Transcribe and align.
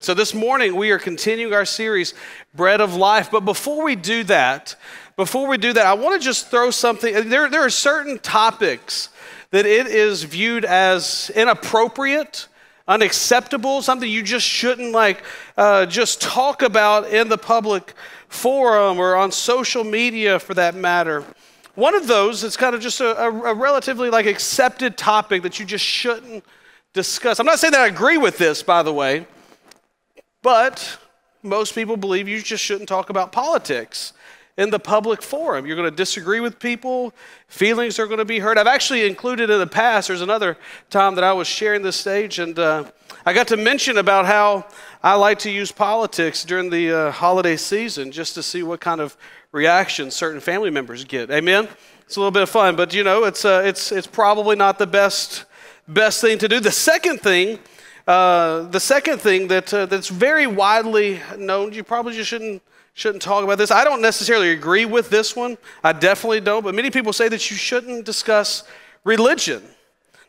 So, 0.00 0.14
this 0.14 0.32
morning 0.32 0.76
we 0.76 0.92
are 0.92 0.98
continuing 0.98 1.52
our 1.52 1.64
series, 1.64 2.14
Bread 2.54 2.80
of 2.80 2.94
Life. 2.94 3.32
But 3.32 3.40
before 3.40 3.82
we 3.82 3.96
do 3.96 4.22
that, 4.24 4.76
before 5.16 5.48
we 5.48 5.58
do 5.58 5.72
that, 5.72 5.84
I 5.84 5.94
want 5.94 6.20
to 6.20 6.24
just 6.24 6.46
throw 6.52 6.70
something. 6.70 7.28
There, 7.28 7.50
there 7.50 7.62
are 7.62 7.70
certain 7.70 8.20
topics 8.20 9.08
that 9.50 9.66
it 9.66 9.88
is 9.88 10.22
viewed 10.22 10.64
as 10.64 11.32
inappropriate, 11.34 12.46
unacceptable, 12.86 13.82
something 13.82 14.08
you 14.08 14.22
just 14.22 14.46
shouldn't 14.46 14.92
like 14.92 15.24
uh, 15.56 15.84
just 15.84 16.20
talk 16.20 16.62
about 16.62 17.08
in 17.08 17.28
the 17.28 17.38
public 17.38 17.92
forum 18.28 19.00
or 19.00 19.16
on 19.16 19.32
social 19.32 19.82
media 19.82 20.38
for 20.38 20.54
that 20.54 20.76
matter. 20.76 21.24
One 21.74 21.96
of 21.96 22.06
those 22.06 22.44
is 22.44 22.56
kind 22.56 22.76
of 22.76 22.80
just 22.80 23.00
a, 23.00 23.20
a, 23.20 23.32
a 23.50 23.54
relatively 23.54 24.10
like 24.10 24.26
accepted 24.26 24.96
topic 24.96 25.42
that 25.42 25.58
you 25.58 25.66
just 25.66 25.84
shouldn't 25.84 26.44
discuss. 26.92 27.40
I'm 27.40 27.46
not 27.46 27.58
saying 27.58 27.72
that 27.72 27.80
I 27.80 27.88
agree 27.88 28.16
with 28.16 28.38
this, 28.38 28.62
by 28.62 28.84
the 28.84 28.94
way. 28.94 29.26
But 30.42 30.98
most 31.42 31.74
people 31.74 31.96
believe 31.96 32.28
you 32.28 32.40
just 32.40 32.62
shouldn't 32.62 32.88
talk 32.88 33.10
about 33.10 33.32
politics 33.32 34.12
in 34.56 34.70
the 34.70 34.78
public 34.78 35.22
forum. 35.22 35.66
You're 35.66 35.76
going 35.76 35.88
to 35.88 35.96
disagree 35.96 36.40
with 36.40 36.58
people, 36.58 37.14
feelings 37.46 37.98
are 37.98 38.06
going 38.06 38.18
to 38.18 38.24
be 38.24 38.40
hurt. 38.40 38.58
I've 38.58 38.66
actually 38.66 39.06
included 39.06 39.50
in 39.50 39.58
the 39.60 39.66
past, 39.66 40.08
there's 40.08 40.20
another 40.20 40.58
time 40.90 41.14
that 41.14 41.22
I 41.22 41.32
was 41.32 41.46
sharing 41.46 41.82
this 41.82 41.94
stage, 41.94 42.40
and 42.40 42.58
uh, 42.58 42.84
I 43.24 43.32
got 43.32 43.46
to 43.48 43.56
mention 43.56 43.98
about 43.98 44.26
how 44.26 44.66
I 45.00 45.14
like 45.14 45.38
to 45.40 45.50
use 45.50 45.70
politics 45.70 46.44
during 46.44 46.70
the 46.70 46.92
uh, 46.92 47.10
holiday 47.12 47.56
season 47.56 48.10
just 48.10 48.34
to 48.34 48.42
see 48.42 48.64
what 48.64 48.80
kind 48.80 49.00
of 49.00 49.16
reaction 49.52 50.10
certain 50.10 50.40
family 50.40 50.70
members 50.70 51.04
get. 51.04 51.30
Amen? 51.30 51.68
It's 52.00 52.16
a 52.16 52.20
little 52.20 52.32
bit 52.32 52.42
of 52.42 52.50
fun, 52.50 52.74
but 52.74 52.92
you 52.92 53.04
know, 53.04 53.24
it's, 53.24 53.44
uh, 53.44 53.62
it's, 53.64 53.92
it's 53.92 54.08
probably 54.08 54.56
not 54.56 54.78
the 54.78 54.88
best, 54.88 55.44
best 55.86 56.20
thing 56.20 56.36
to 56.38 56.48
do. 56.48 56.58
The 56.58 56.72
second 56.72 57.20
thing 57.20 57.60
uh, 58.08 58.62
the 58.62 58.80
second 58.80 59.18
thing 59.20 59.48
that, 59.48 59.72
uh, 59.74 59.84
that's 59.84 60.08
very 60.08 60.46
widely 60.46 61.20
known, 61.36 61.74
you 61.74 61.84
probably 61.84 62.14
just 62.14 62.30
shouldn't, 62.30 62.62
shouldn't 62.94 63.20
talk 63.20 63.44
about 63.44 63.58
this. 63.58 63.70
I 63.70 63.84
don't 63.84 64.00
necessarily 64.00 64.50
agree 64.52 64.86
with 64.86 65.10
this 65.10 65.36
one. 65.36 65.58
I 65.84 65.92
definitely 65.92 66.40
don't. 66.40 66.64
But 66.64 66.74
many 66.74 66.90
people 66.90 67.12
say 67.12 67.28
that 67.28 67.50
you 67.50 67.56
shouldn't 67.58 68.06
discuss 68.06 68.64
religion. 69.04 69.62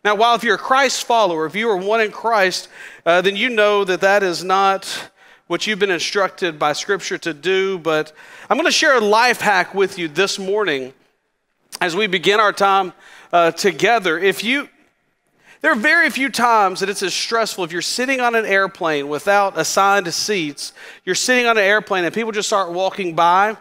Now, 0.03 0.15
while 0.15 0.35
if 0.35 0.43
you're 0.43 0.55
a 0.55 0.57
Christ 0.57 1.05
follower, 1.05 1.45
if 1.45 1.55
you 1.55 1.69
are 1.69 1.77
one 1.77 2.01
in 2.01 2.11
Christ, 2.11 2.67
uh, 3.05 3.21
then 3.21 3.37
you 3.37 3.49
know 3.49 3.85
that 3.85 4.01
that 4.01 4.23
is 4.23 4.43
not 4.43 5.11
what 5.47 5.65
you've 5.65 5.79
been 5.79 5.89
instructed 5.89 6.59
by 6.59 6.73
Scripture 6.73 7.17
to 7.19 7.33
do. 7.33 7.79
But 7.79 8.11
I'm 8.49 8.57
going 8.57 8.65
to 8.65 8.73
share 8.73 8.97
a 8.97 8.99
life 8.99 9.39
hack 9.39 9.73
with 9.73 9.97
you 9.97 10.09
this 10.09 10.37
morning 10.37 10.91
as 11.79 11.95
we 11.95 12.07
begin 12.07 12.41
our 12.41 12.51
time 12.51 12.91
uh, 13.31 13.51
together. 13.51 14.19
If 14.19 14.43
you 14.43 14.67
there 15.61 15.71
are 15.71 15.75
very 15.75 16.09
few 16.09 16.29
times 16.29 16.79
that 16.79 16.89
it's 16.89 17.03
as 17.03 17.13
stressful 17.13 17.65
if 17.65 17.71
you're 17.71 17.81
sitting 17.81 18.21
on 18.21 18.33
an 18.33 18.45
airplane 18.45 19.09
without 19.09 19.57
assigned 19.57 20.11
seats. 20.13 20.71
You're 21.03 21.15
sitting 21.15 21.45
on 21.47 21.57
an 21.57 21.63
airplane 21.63 22.05
and 22.05 22.13
people 22.13 22.31
just 22.31 22.47
start 22.47 22.71
walking 22.71 23.13
by, 23.13 23.57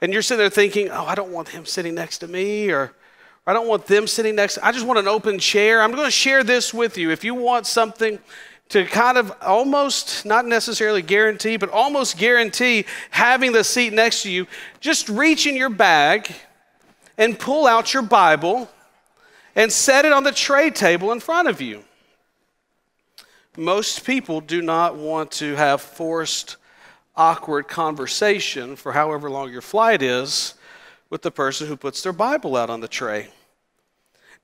and 0.00 0.12
you're 0.12 0.22
sitting 0.22 0.40
there 0.40 0.50
thinking, 0.50 0.90
oh, 0.90 1.04
I 1.04 1.14
don't 1.14 1.30
want 1.30 1.48
him 1.48 1.64
sitting 1.64 1.94
next 1.94 2.18
to 2.18 2.28
me, 2.28 2.70
or 2.70 2.92
I 3.46 3.52
don't 3.52 3.68
want 3.68 3.86
them 3.86 4.06
sitting 4.06 4.34
next. 4.34 4.54
To, 4.54 4.66
I 4.66 4.72
just 4.72 4.84
want 4.84 4.98
an 4.98 5.06
open 5.06 5.38
chair. 5.38 5.80
I'm 5.80 5.92
going 5.92 6.04
to 6.04 6.10
share 6.10 6.42
this 6.42 6.74
with 6.74 6.98
you. 6.98 7.10
If 7.10 7.22
you 7.22 7.34
want 7.34 7.66
something 7.66 8.18
to 8.70 8.84
kind 8.84 9.16
of 9.16 9.32
almost, 9.40 10.26
not 10.26 10.44
necessarily 10.44 11.02
guarantee, 11.02 11.56
but 11.56 11.70
almost 11.70 12.18
guarantee 12.18 12.84
having 13.10 13.52
the 13.52 13.64
seat 13.64 13.92
next 13.92 14.22
to 14.22 14.30
you, 14.30 14.46
just 14.80 15.08
reach 15.08 15.46
in 15.46 15.56
your 15.56 15.70
bag 15.70 16.34
and 17.16 17.38
pull 17.38 17.66
out 17.66 17.94
your 17.94 18.02
Bible 18.02 18.68
and 19.54 19.72
set 19.72 20.04
it 20.04 20.12
on 20.12 20.24
the 20.24 20.32
tray 20.32 20.70
table 20.70 21.12
in 21.12 21.20
front 21.20 21.48
of 21.48 21.60
you. 21.60 21.84
Most 23.56 24.04
people 24.04 24.40
do 24.40 24.62
not 24.62 24.96
want 24.96 25.32
to 25.32 25.56
have 25.56 25.80
forced, 25.80 26.56
awkward 27.16 27.66
conversation 27.66 28.76
for 28.76 28.92
however 28.92 29.28
long 29.28 29.50
your 29.50 29.60
flight 29.60 30.00
is 30.00 30.54
with 31.10 31.22
the 31.22 31.30
person 31.30 31.66
who 31.66 31.76
puts 31.76 32.02
their 32.02 32.12
Bible 32.12 32.56
out 32.56 32.70
on 32.70 32.80
the 32.80 32.88
tray. 32.88 33.28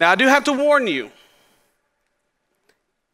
Now, 0.00 0.10
I 0.10 0.16
do 0.16 0.26
have 0.26 0.44
to 0.44 0.53
warn 0.53 0.88
you 0.88 1.12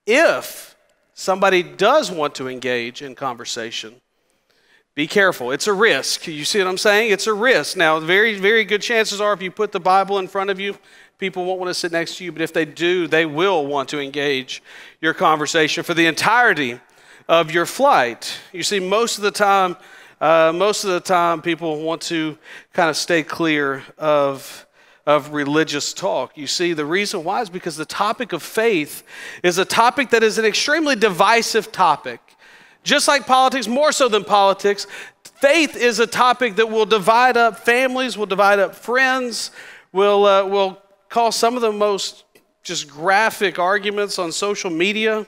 if 0.07 0.75
somebody 1.13 1.63
does 1.63 2.11
want 2.11 2.35
to 2.37 2.49
engage 2.49 3.03
in 3.03 3.15
conversation, 3.15 4.01
be 4.95 5.07
careful. 5.07 5.51
It's 5.51 5.67
a 5.67 5.73
risk. 5.73 6.27
You 6.27 6.45
see 6.45 6.59
what 6.59 6.67
I'm 6.67 6.79
saying? 6.79 7.13
It's 7.13 7.27
a 7.27 7.35
risk. 7.35 7.77
Now, 7.77 8.01
very, 8.01 8.39
very 8.39 8.65
good 8.65 8.83
chances 8.83 9.21
are 9.21 9.33
if 9.33 9.43
you 9.43 9.51
put 9.51 9.73
the 9.73 9.81
Bible 9.81 10.19
in 10.19 10.27
front 10.27 10.51
of 10.51 10.59
you, 10.59 10.77
people 11.21 11.45
won't 11.45 11.61
want 11.61 11.69
to 11.69 11.75
sit 11.75 11.93
next 11.93 12.17
to 12.17 12.25
you, 12.25 12.33
but 12.33 12.41
if 12.41 12.53
they 12.53 12.65
do, 12.65 13.07
they 13.07 13.27
will 13.27 13.67
want 13.67 13.91
to 13.91 14.01
engage 14.01 14.63
your 15.01 15.15
conversation 15.15 15.85
for 15.85 15.93
the 15.93 16.07
entirety 16.07 16.81
of 17.29 17.51
your 17.53 17.67
flight. 17.67 18.39
You 18.53 18.63
see, 18.63 18.81
most 18.81 19.19
of 19.19 19.23
the 19.23 19.31
time, 19.31 19.77
uh, 20.21 20.53
most 20.55 20.85
of 20.85 20.91
the 20.91 21.01
time, 21.01 21.43
people 21.43 21.83
want 21.83 22.01
to 22.03 22.39
kind 22.73 22.89
of 22.89 22.97
stay 22.97 23.23
clear 23.23 23.85
of 23.99 24.67
of 25.07 25.33
religious 25.33 25.93
talk. 25.93 26.37
You 26.37 26.47
see, 26.47 26.73
the 26.73 26.85
reason 26.85 27.25
why 27.25 27.41
is 27.41 27.51
because 27.51 27.77
the 27.77 27.85
topic 27.87 28.33
of 28.33 28.43
faith 28.43 29.03
is 29.43 29.59
a 29.59 29.65
topic 29.65 30.11
that 30.11 30.23
is 30.23 30.39
an 30.39 30.45
extremely 30.45 30.95
divisive 30.95 31.73
topic. 31.73 32.21
Just 32.83 33.09
like 33.09 33.27
politics, 33.27 33.67
more 33.67 33.93
so 33.93 34.09
than 34.09 34.25
politics, 34.25 34.87
faith 35.41 35.75
is 35.75 35.99
a 35.99 36.07
topic 36.07 36.57
that 36.57 36.71
will 36.71 36.87
divide 36.87 37.37
up 37.37 37.59
families, 37.61 38.17
will 38.17 38.27
divide 38.27 38.59
up 38.59 38.75
friends, 38.75 39.51
will, 39.93 40.27
uh, 40.27 40.45
will 40.45 40.81
cause 41.11 41.35
some 41.35 41.57
of 41.57 41.61
the 41.61 41.73
most 41.73 42.23
just 42.63 42.89
graphic 42.89 43.59
arguments 43.59 44.17
on 44.17 44.31
social 44.31 44.71
media. 44.71 45.27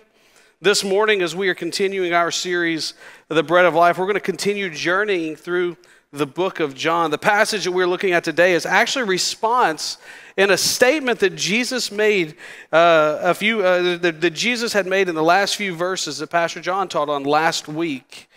This 0.60 0.84
morning, 0.84 1.22
as 1.22 1.34
we 1.34 1.48
are 1.48 1.54
continuing 1.54 2.15
our 2.15 2.31
series, 2.31 2.94
The 3.26 3.43
Bread 3.43 3.65
of 3.65 3.75
Life, 3.75 3.98
we're 3.98 4.04
going 4.04 4.15
to 4.15 4.20
continue 4.20 4.70
journeying 4.70 5.34
through 5.34 5.76
the 6.12 6.25
book 6.25 6.60
of 6.60 6.76
John. 6.76 7.10
The 7.10 7.19
passage 7.19 7.65
that 7.65 7.72
we're 7.72 7.88
looking 7.88 8.12
at 8.12 8.22
today 8.22 8.53
is 8.53 8.65
actually 8.65 9.03
a 9.03 9.06
response 9.06 9.98
in 10.37 10.53
a 10.53 10.56
statement 10.56 11.19
that 11.19 11.34
Jesus 11.34 11.91
made 11.91 12.37
uh, 12.72 13.19
a 13.20 13.34
few 13.34 13.62
uh, 13.62 13.97
that, 13.97 14.20
that 14.20 14.34
Jesus 14.34 14.72
had 14.72 14.87
made 14.87 15.09
in 15.09 15.16
the 15.16 15.22
last 15.22 15.56
few 15.56 15.75
verses 15.75 16.19
that 16.19 16.28
Pastor 16.28 16.60
John 16.60 16.87
taught 16.87 17.09
on 17.09 17.25
last 17.25 17.66
week. 17.66 18.28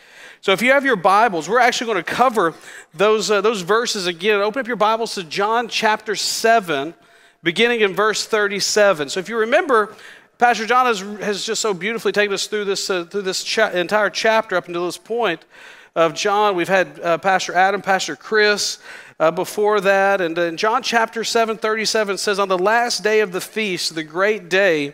So 0.41 0.51
if 0.51 0.63
you 0.63 0.71
have 0.71 0.83
your 0.83 0.95
Bibles, 0.95 1.47
we're 1.47 1.59
actually 1.59 1.93
going 1.93 2.03
to 2.03 2.11
cover 2.11 2.55
those 2.95 3.29
uh, 3.29 3.41
those 3.41 3.61
verses 3.61 4.07
again. 4.07 4.41
Open 4.41 4.61
up 4.61 4.67
your 4.67 4.77
Bibles 4.77 5.13
to 5.13 5.23
John 5.23 5.67
chapter 5.67 6.15
seven, 6.15 6.95
beginning 7.45 7.79
in 7.79 7.93
verse 7.93 8.25
thirty-seven. 8.25 9.07
So 9.07 9.21
if 9.21 9.29
you 9.29 9.37
remember. 9.37 9.95
Pastor 10.37 10.65
John 10.65 10.85
has, 10.85 10.99
has 11.23 11.45
just 11.45 11.61
so 11.61 11.73
beautifully 11.73 12.11
taken 12.11 12.33
us 12.33 12.47
through 12.47 12.65
this, 12.65 12.89
uh, 12.89 13.05
through 13.05 13.21
this 13.21 13.41
cha- 13.41 13.69
entire 13.69 14.09
chapter 14.09 14.57
up 14.57 14.67
until 14.67 14.85
this 14.85 14.97
point 14.97 15.45
of 15.95 16.13
John. 16.13 16.57
We've 16.57 16.67
had 16.67 16.99
uh, 16.99 17.17
Pastor 17.19 17.53
Adam, 17.53 17.81
Pastor 17.81 18.17
Chris 18.17 18.79
uh, 19.19 19.31
before 19.31 19.79
that. 19.81 20.21
And 20.21 20.37
in 20.37 20.57
John 20.57 20.83
chapter 20.83 21.23
7, 21.23 21.57
37 21.57 22.17
says, 22.17 22.37
On 22.37 22.49
the 22.49 22.57
last 22.57 23.03
day 23.03 23.21
of 23.21 23.31
the 23.31 23.41
feast, 23.41 23.95
the 23.95 24.03
great 24.03 24.49
day, 24.49 24.93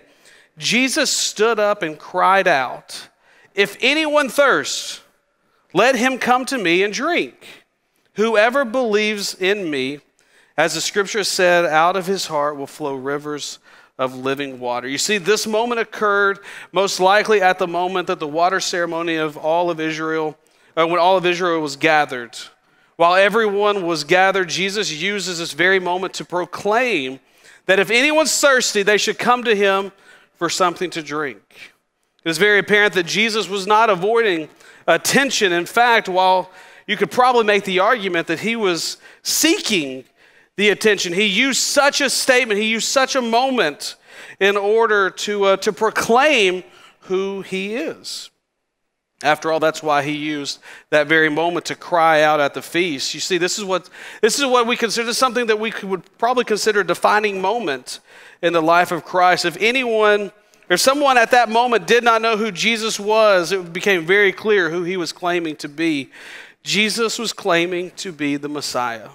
Jesus 0.57 1.12
stood 1.12 1.59
up 1.59 1.81
and 1.81 1.97
cried 1.97 2.47
out, 2.47 3.09
If 3.56 3.78
anyone 3.81 4.29
thirsts, 4.29 5.01
let 5.73 5.95
him 5.95 6.18
come 6.18 6.45
to 6.45 6.57
me 6.57 6.83
and 6.83 6.94
drink. 6.94 7.66
Whoever 8.16 8.66
believes 8.66 9.33
in 9.33 9.69
me, 9.69 10.01
as 10.57 10.73
the 10.73 10.81
scripture 10.81 11.23
said, 11.23 11.66
out 11.66 11.95
of 11.95 12.07
his 12.07 12.28
heart 12.28 12.57
will 12.57 12.67
flow 12.67 12.95
rivers 12.95 13.59
of 13.97 14.16
living 14.16 14.59
water. 14.59 14.88
You 14.88 14.97
see, 14.97 15.17
this 15.17 15.45
moment 15.45 15.79
occurred 15.79 16.39
most 16.72 17.00
likely 17.00 17.41
at 17.41 17.59
the 17.59 17.67
moment 17.67 18.07
that 18.07 18.19
the 18.19 18.28
water 18.28 18.59
ceremony 18.59 19.16
of 19.16 19.38
all 19.38 19.69
of 19.69 19.79
Israel 19.79 20.38
uh, 20.75 20.88
when 20.88 21.00
all 21.00 21.17
of 21.17 21.25
Israel 21.25 21.62
was 21.62 21.75
gathered. 21.75 22.38
While 22.95 23.16
everyone 23.16 23.85
was 23.85 24.03
gathered, 24.03 24.50
Jesus 24.50 24.91
uses 24.91 25.39
this 25.39 25.53
very 25.53 25.79
moment 25.79 26.13
to 26.16 26.25
proclaim 26.25 27.19
that 27.66 27.79
if 27.79 27.91
anyone's 27.91 28.38
thirsty, 28.39 28.83
they 28.83 28.97
should 28.97 29.18
come 29.18 29.44
to 29.44 29.56
him 29.56 29.91
for 30.35 30.50
something 30.50 30.89
to 30.91 31.01
drink. 31.01 31.72
It 32.23 32.29
is 32.29 32.38
very 32.38 32.59
apparent 32.59 32.94
that 32.94 33.06
Jesus 33.06 33.50
was 33.50 33.66
not 33.66 33.89
avoiding 33.89 34.50
attention. 34.88 35.51
In 35.51 35.65
fact, 35.65 36.07
while 36.07 36.51
you 36.88 36.97
could 36.97 37.12
probably 37.12 37.44
make 37.44 37.63
the 37.63 37.80
argument 37.80 38.27
that 38.27 38.39
he 38.39 38.56
was 38.56 38.97
seeking 39.24 40.04
the 40.57 40.69
attention, 40.69 41.13
he 41.13 41.25
used 41.25 41.62
such 41.62 42.01
a 42.01 42.09
statement, 42.09 42.59
he 42.59 42.68
used 42.68 42.88
such 42.88 43.15
a 43.15 43.21
moment 43.21 43.95
in 44.39 44.57
order 44.57 45.09
to, 45.09 45.45
uh, 45.45 45.57
to 45.57 45.71
proclaim 45.71 46.63
who 47.01 47.42
he 47.42 47.75
is. 47.75 48.30
After 49.24 49.51
all, 49.51 49.59
that's 49.59 49.83
why 49.83 50.01
he 50.01 50.13
used 50.13 50.59
that 50.89 51.07
very 51.07 51.30
moment 51.30 51.65
to 51.68 51.75
cry 51.75 52.24
out 52.24 52.39
at 52.39 52.56
the 52.56 52.62
feast. 52.62 53.13
You 53.13 53.19
see, 53.19 53.38
this 53.38 53.59
is 53.59 53.63
what, 53.63 53.89
this 54.21 54.39
is 54.39 54.45
what 54.45 54.65
we 54.65 54.75
consider 54.75 55.13
something 55.13 55.45
that 55.45 55.59
we 55.59 55.71
would 55.83 56.03
probably 56.18 56.44
consider 56.44 56.80
a 56.80 56.88
defining 56.88 57.39
moment 57.39 58.00
in 58.42 58.54
the 58.54 58.62
life 58.62 58.92
of 58.92 59.06
Christ. 59.06 59.45
If 59.45 59.57
anyone, 59.62 60.31
if 60.69 60.80
someone 60.80 61.18
at 61.18 61.31
that 61.31 61.50
moment 61.50 61.86
did 61.86 62.04
not 62.04 62.24
know 62.24 62.36
who 62.36 62.51
Jesus 62.51 63.00
was, 63.00 63.51
it 63.51 63.71
became 63.71 64.07
very 64.07 64.31
clear 64.31 64.71
who 64.71 64.83
he 64.83 64.97
was 64.97 65.13
claiming 65.13 65.56
to 65.57 65.69
be. 65.69 66.09
Jesus 66.63 67.19
was 67.19 67.31
claiming 67.31 67.92
to 67.97 68.12
be 68.12 68.38
the 68.38 68.50
Messiah, 68.50 69.09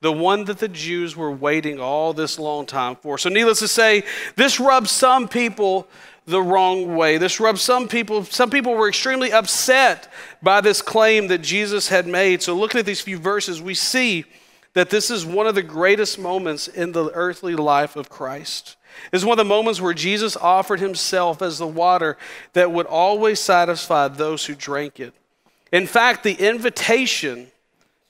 the 0.00 0.12
one 0.12 0.44
that 0.44 0.58
the 0.58 0.68
Jews 0.68 1.16
were 1.16 1.30
waiting 1.30 1.80
all 1.80 2.12
this 2.12 2.38
long 2.38 2.66
time 2.66 2.96
for. 2.96 3.18
So, 3.18 3.28
needless 3.28 3.58
to 3.60 3.68
say, 3.68 4.04
this 4.36 4.60
rubs 4.60 4.90
some 4.90 5.28
people 5.28 5.88
the 6.26 6.42
wrong 6.42 6.94
way. 6.94 7.18
This 7.18 7.40
rubbed 7.40 7.58
some 7.58 7.88
people, 7.88 8.24
some 8.24 8.50
people 8.50 8.74
were 8.74 8.88
extremely 8.88 9.32
upset 9.32 10.12
by 10.42 10.60
this 10.60 10.82
claim 10.82 11.28
that 11.28 11.38
Jesus 11.38 11.88
had 11.88 12.06
made. 12.06 12.42
So, 12.42 12.54
looking 12.54 12.78
at 12.78 12.86
these 12.86 13.00
few 13.00 13.18
verses, 13.18 13.60
we 13.60 13.74
see 13.74 14.24
that 14.74 14.90
this 14.90 15.10
is 15.10 15.26
one 15.26 15.46
of 15.46 15.56
the 15.56 15.62
greatest 15.62 16.18
moments 16.18 16.68
in 16.68 16.92
the 16.92 17.10
earthly 17.12 17.56
life 17.56 17.96
of 17.96 18.08
Christ. 18.08 18.76
It's 19.12 19.24
one 19.24 19.38
of 19.38 19.44
the 19.44 19.48
moments 19.48 19.80
where 19.80 19.94
Jesus 19.94 20.36
offered 20.36 20.80
himself 20.80 21.42
as 21.42 21.58
the 21.58 21.66
water 21.66 22.16
that 22.52 22.70
would 22.70 22.86
always 22.86 23.40
satisfy 23.40 24.08
those 24.08 24.46
who 24.46 24.54
drank 24.54 25.00
it. 25.00 25.14
In 25.72 25.86
fact, 25.86 26.22
the 26.22 26.34
invitation 26.34 27.48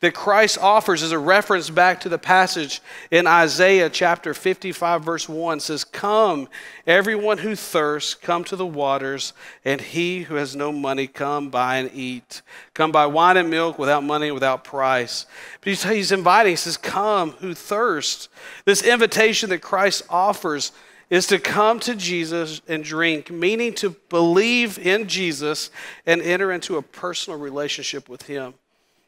that 0.00 0.14
Christ 0.14 0.58
offers 0.58 1.02
is 1.02 1.10
a 1.10 1.18
reference 1.18 1.70
back 1.70 2.00
to 2.00 2.08
the 2.08 2.18
passage 2.18 2.80
in 3.10 3.26
Isaiah 3.26 3.90
chapter 3.90 4.32
55, 4.32 5.02
verse 5.04 5.28
1 5.28 5.58
says, 5.58 5.82
Come, 5.82 6.48
everyone 6.86 7.38
who 7.38 7.56
thirsts, 7.56 8.14
come 8.14 8.44
to 8.44 8.54
the 8.54 8.66
waters, 8.66 9.32
and 9.64 9.80
he 9.80 10.22
who 10.22 10.36
has 10.36 10.54
no 10.54 10.70
money, 10.70 11.08
come 11.08 11.50
buy 11.50 11.78
and 11.78 11.90
eat. 11.92 12.42
Come 12.74 12.92
buy 12.92 13.06
wine 13.06 13.36
and 13.36 13.50
milk 13.50 13.76
without 13.76 14.04
money, 14.04 14.30
without 14.30 14.62
price. 14.62 15.26
But 15.60 15.70
he's, 15.70 15.82
he's 15.82 16.12
inviting, 16.12 16.52
he 16.52 16.56
says, 16.56 16.76
Come 16.76 17.32
who 17.32 17.52
thirst. 17.52 18.28
This 18.64 18.84
invitation 18.84 19.50
that 19.50 19.62
Christ 19.62 20.02
offers 20.08 20.70
is 21.10 21.26
to 21.26 21.40
come 21.40 21.80
to 21.80 21.96
Jesus 21.96 22.60
and 22.68 22.84
drink, 22.84 23.30
meaning 23.30 23.74
to 23.74 23.96
believe 24.10 24.78
in 24.78 25.08
Jesus 25.08 25.70
and 26.06 26.22
enter 26.22 26.52
into 26.52 26.76
a 26.76 26.82
personal 26.82 27.38
relationship 27.38 28.08
with 28.08 28.22
him. 28.22 28.54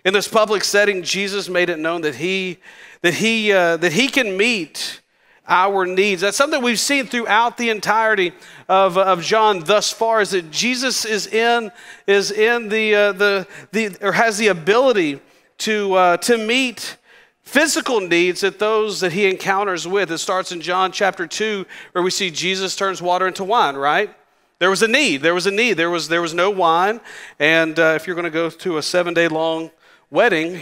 In 0.05 0.14
this 0.14 0.29
public 0.29 0.64
setting, 0.64 1.02
Jesus 1.02 1.49
made 1.49 1.69
it 1.69 1.79
known 1.79 2.00
that 2.02 2.14
he, 2.14 2.58
that 3.02 3.14
he, 3.14 3.52
uh, 3.52 3.76
that 3.79 3.93
he 3.93 4.08
can 4.08 4.37
meet 4.37 5.00
our 5.47 5.85
needs. 5.85 6.23
That's 6.23 6.37
something 6.37 6.62
we've 6.62 6.81
seen 6.81 7.06
throughout 7.06 7.56
the 7.56 7.70
entirety 7.70 8.32
of, 8.69 8.97
of 8.97 9.23
John 9.23 9.61
thus 9.61 9.91
far 9.93 10.20
is 10.20 10.31
that 10.31 10.50
Jesus 10.50 11.05
is 11.05 11.26
in, 11.26 11.70
is 12.06 12.31
in 12.31 12.69
the, 12.69 12.94
uh, 12.94 13.12
the, 13.12 13.47
the, 13.73 13.97
or 14.00 14.12
has 14.12 14.38
the 14.38 14.49
ability 14.49 15.20
to, 15.58 15.94
uh, 15.94 16.17
to 16.19 16.38
meet 16.38 16.96
physical 17.43 18.00
needs 18.00 18.43
that 18.43 18.58
those 18.58 19.00
that 19.00 19.12
he 19.12 19.26
encounters 19.26 19.87
with. 19.87 20.11
It 20.12 20.19
starts 20.19 20.53
in 20.53 20.61
John 20.61 20.93
chapter 20.93 21.26
2, 21.26 21.67
where 21.93 22.03
we 22.03 22.11
see 22.11 22.31
Jesus 22.31 22.76
turns 22.76 23.03
water 23.03 23.26
into 23.26 23.44
wine, 23.44 23.75
right? 23.75 24.14
There 24.61 24.70
was 24.70 24.82
a 24.82 24.88
need. 24.88 25.23
There 25.23 25.35
was 25.35 25.46
a 25.46 25.50
need. 25.50 25.75
There 25.75 25.91
was, 25.91 26.08
there 26.08 26.23
was 26.23 26.32
no 26.32 26.50
wine. 26.50 27.00
And 27.38 27.79
uh, 27.79 27.94
if 27.96 28.06
you're 28.06 28.14
going 28.14 28.25
to 28.25 28.31
go 28.31 28.50
to 28.50 28.79
a 28.79 28.82
seven 28.82 29.14
day 29.14 29.26
long 29.26 29.70
wedding, 30.10 30.60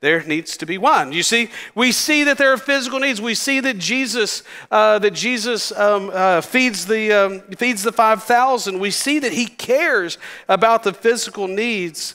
there 0.00 0.22
needs 0.22 0.56
to 0.56 0.66
be 0.66 0.78
wine. 0.78 1.12
You 1.12 1.22
see, 1.22 1.50
we 1.74 1.92
see 1.92 2.24
that 2.24 2.38
there 2.38 2.52
are 2.52 2.56
physical 2.56 2.98
needs. 2.98 3.20
We 3.20 3.34
see 3.34 3.60
that 3.60 3.78
Jesus, 3.78 4.42
uh, 4.70 4.98
that 4.98 5.12
Jesus 5.12 5.72
um, 5.72 6.10
uh, 6.12 6.40
feeds 6.40 6.86
the 6.86 7.12
um, 7.12 7.40
feeds 7.56 7.82
the 7.82 7.92
five 7.92 8.22
thousand. 8.22 8.78
We 8.78 8.90
see 8.90 9.18
that 9.18 9.32
He 9.32 9.46
cares 9.46 10.16
about 10.48 10.84
the 10.84 10.94
physical 10.94 11.46
needs 11.46 12.14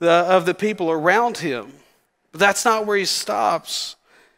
of 0.00 0.46
the 0.46 0.54
people 0.54 0.90
around 0.90 1.38
Him. 1.38 1.72
But 2.32 2.40
that's 2.40 2.64
not 2.64 2.86
where 2.86 2.96
He 2.96 3.04
stops. 3.04 3.96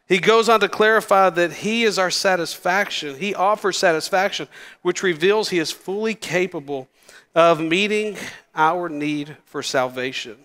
He 0.09 0.19
goes 0.19 0.49
on 0.49 0.59
to 0.61 0.69
clarify 0.69 1.31
that 1.31 1.53
He 1.53 1.85
is 1.85 2.01
our 2.01 2.11
satisfaction. 2.11 3.17
He 3.17 3.33
offers 3.33 3.79
satisfaction, 3.79 4.49
which 4.83 5.05
reveals 5.05 5.51
He 5.51 5.61
is 5.61 5.71
fully 5.71 6.17
capable 6.17 6.89
of 7.33 7.61
meeting 7.61 8.17
our 8.57 8.89
need 8.89 9.37
for 9.45 9.63
salvation 9.63 10.37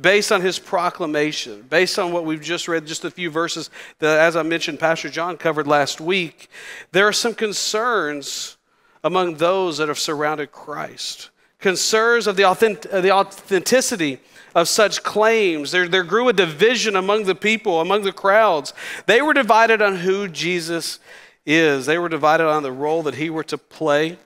based 0.00 0.32
on 0.32 0.40
his 0.40 0.58
proclamation, 0.58 1.62
based 1.62 1.98
on 1.98 2.12
what 2.12 2.24
we've 2.24 2.40
just 2.40 2.68
read, 2.68 2.86
just 2.86 3.04
a 3.04 3.10
few 3.10 3.30
verses 3.30 3.70
that, 3.98 4.18
as 4.18 4.36
I 4.36 4.42
mentioned, 4.42 4.78
Pastor 4.78 5.08
John 5.08 5.36
covered 5.36 5.66
last 5.66 6.00
week, 6.00 6.48
there 6.92 7.06
are 7.06 7.12
some 7.12 7.34
concerns 7.34 8.56
among 9.02 9.36
those 9.36 9.78
that 9.78 9.88
have 9.88 9.98
surrounded 9.98 10.52
Christ. 10.52 11.30
Concerns 11.58 12.26
of 12.26 12.36
the, 12.36 12.44
authentic, 12.44 12.90
the 12.90 13.10
authenticity 13.10 14.20
of 14.54 14.68
such 14.68 15.02
claims. 15.02 15.70
There, 15.70 15.88
there 15.88 16.02
grew 16.02 16.28
a 16.28 16.32
division 16.32 16.96
among 16.96 17.24
the 17.24 17.34
people, 17.34 17.80
among 17.80 18.02
the 18.02 18.12
crowds. 18.12 18.72
They 19.06 19.22
were 19.22 19.34
divided 19.34 19.82
on 19.82 19.96
who 19.96 20.28
Jesus 20.28 20.98
is, 21.46 21.86
they 21.86 21.98
were 21.98 22.08
divided 22.08 22.46
on 22.46 22.62
the 22.62 22.72
role 22.72 23.02
that 23.04 23.14
he 23.14 23.30
were 23.30 23.44
to 23.44 23.58
play. 23.58 24.18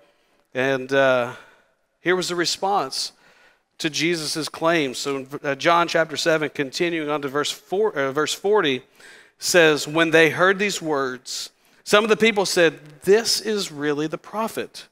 And 0.53 0.93
uh, 0.93 1.35
here 2.01 2.17
was 2.17 2.29
the 2.29 2.37
response 2.37 3.13
to 3.79 3.91
Jesus' 3.91 4.49
claims. 4.49 4.99
So, 4.99 5.27
uh, 5.43 5.55
John 5.55 5.89
chapter 5.89 6.17
7, 6.17 6.51
continuing 6.51 7.11
on 7.11 7.23
to 7.23 7.29
verse, 7.29 7.51
four, 7.51 7.93
uh, 7.97 8.13
verse 8.13 8.33
40, 8.35 8.83
says, 9.39 9.89
When 9.89 10.11
they 10.11 10.31
heard 10.31 10.59
these 10.59 10.81
words, 10.81 11.51
some 11.85 12.05
of 12.05 12.11
the 12.11 12.17
people 12.17 12.47
said, 12.47 12.79
This 13.03 13.41
is 13.41 13.71
really 13.71 14.07
the 14.07 14.19
prophet. 14.19 14.89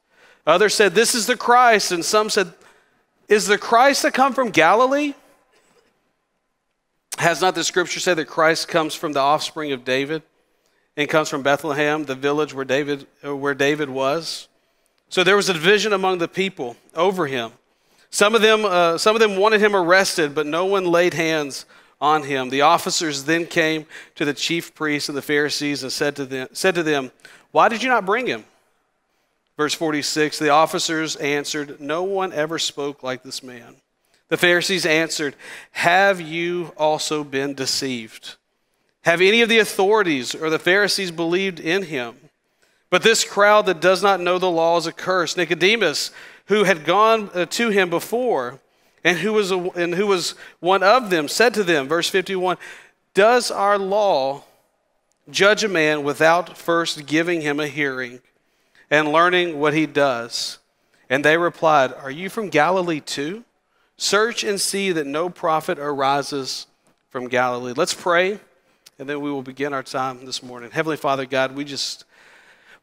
Others 0.47 0.75
said, 0.75 0.95
This 0.95 1.15
is 1.15 1.27
the 1.27 1.37
Christ. 1.37 1.93
And 1.93 2.05
some 2.05 2.29
said, 2.29 2.53
Is 3.29 3.47
the 3.47 3.59
Christ 3.59 4.03
that 4.03 4.15
come 4.15 4.35
from 4.35 4.51
Galilee? 4.51 5.15
Has 7.19 7.41
not 7.41 7.55
the 7.55 7.65
scripture 7.65 8.01
said 8.01 8.17
that 8.17 8.27
Christ 8.27 8.69
comes 8.69 8.95
from 8.95 9.13
the 9.13 9.21
offspring 9.21 9.73
of 9.73 9.85
David 9.85 10.23
and 10.97 11.09
comes 11.09 11.29
from 11.29 11.43
Bethlehem, 11.43 12.05
the 12.05 12.15
village 12.15 12.53
where 12.55 12.65
David, 12.65 13.07
uh, 13.25 13.37
where 13.37 13.55
David 13.55 13.89
was? 13.89 14.49
So 15.09 15.23
there 15.23 15.37
was 15.37 15.49
a 15.49 15.53
division 15.53 15.93
among 15.93 16.19
the 16.19 16.29
people 16.29 16.77
over 16.95 17.27
him. 17.27 17.53
Some 18.13 18.35
of 18.35 18.43
them, 18.43 18.67
uh, 18.67 18.99
some 18.99 19.17
of 19.17 19.21
them 19.21 19.37
wanted 19.37 19.63
him 19.63 19.75
arrested, 19.75 20.35
but 20.35 20.47
no 20.47 20.67
one 20.67 20.85
laid 20.85 21.15
hands 21.15 21.65
on 21.99 22.25
him. 22.25 22.51
The 22.51 22.61
officers 22.61 23.25
then 23.25 23.47
came 23.47 23.87
to 24.17 24.27
the 24.27 24.35
chief 24.35 24.75
priests 24.75 25.09
and 25.09 25.17
the 25.17 25.23
Pharisees 25.23 25.83
and 25.83 25.91
said 25.91 26.15
to 26.17 26.27
them, 26.27 26.49
said 26.53 26.75
to 26.75 26.83
them 26.83 27.11
Why 27.53 27.71
did 27.71 27.83
you 27.83 27.89
not 27.89 28.05
bring 28.05 28.27
him? 28.27 28.45
Verse 29.57 29.73
46 29.73 30.39
The 30.39 30.51
officers 30.51 31.17
answered, 31.17 31.81
No 31.81 32.03
one 32.03 32.35
ever 32.35 32.59
spoke 32.59 33.03
like 33.03 33.23
this 33.23 33.43
man. 33.43 33.77
The 34.29 34.37
Pharisees 34.37 34.85
answered, 34.85 35.35
Have 35.73 36.21
you 36.21 36.73
also 36.77 37.25
been 37.25 37.55
deceived? 37.55 38.37
Have 39.05 39.23
any 39.23 39.41
of 39.41 39.49
the 39.49 39.59
authorities 39.59 40.35
or 40.35 40.51
the 40.51 40.59
Pharisees 40.59 41.11
believed 41.11 41.59
in 41.59 41.85
him? 41.85 42.17
But 42.91 43.03
this 43.03 43.25
crowd 43.25 43.65
that 43.67 43.81
does 43.81 44.03
not 44.03 44.21
know 44.21 44.39
the 44.39 44.51
law 44.51 44.77
is 44.77 44.87
accursed. 44.87 45.39
Nicodemus, 45.39 46.11
who 46.47 46.65
had 46.65 46.85
gone 46.85 47.31
uh, 47.35 47.47
to 47.47 47.71
him 47.71 47.91
before 47.91 48.61
and 49.05 49.19
who 49.19 49.33
was, 49.33 49.51
a, 49.51 49.59
and 49.59 49.95
who 49.95 50.07
was 50.07 50.35
one 50.61 50.83
of 50.83 51.11
them, 51.11 51.29
said 51.29 51.55
to 51.55 51.65
them, 51.65 51.89
verse 51.89 52.09
51, 52.09 52.57
Does 53.15 53.51
our 53.51 53.79
law 53.79 54.45
judge 55.31 55.65
a 55.65 55.69
man 55.69 56.03
without 56.03 56.57
first 56.57 57.07
giving 57.07 57.41
him 57.41 57.61
a 57.61 57.67
hearing 57.67 58.21
and 58.91 59.13
learning 59.13 59.59
what 59.59 59.75
he 59.75 59.87
does? 59.87 60.59
And 61.11 61.25
they 61.25 61.37
replied, 61.37 61.93
Are 61.93 62.11
you 62.11 62.29
from 62.29 62.49
Galilee 62.49 63.01
too? 63.01 63.45
Search 63.97 64.45
and 64.45 64.61
see 64.61 64.93
that 64.93 65.07
no 65.07 65.29
prophet 65.29 65.79
arises 65.79 66.67
from 67.11 67.29
Galilee. 67.29 67.75
Let's 67.77 67.95
pray, 67.95 68.41
and 68.99 69.09
then 69.09 69.21
we 69.21 69.31
will 69.31 69.43
begin 69.43 69.73
our 69.73 69.83
time 69.83 70.25
this 70.25 70.43
morning. 70.43 70.71
Heavenly 70.71 70.97
Father, 70.97 71.27
God, 71.27 71.55
we 71.55 71.65
just 71.65 72.05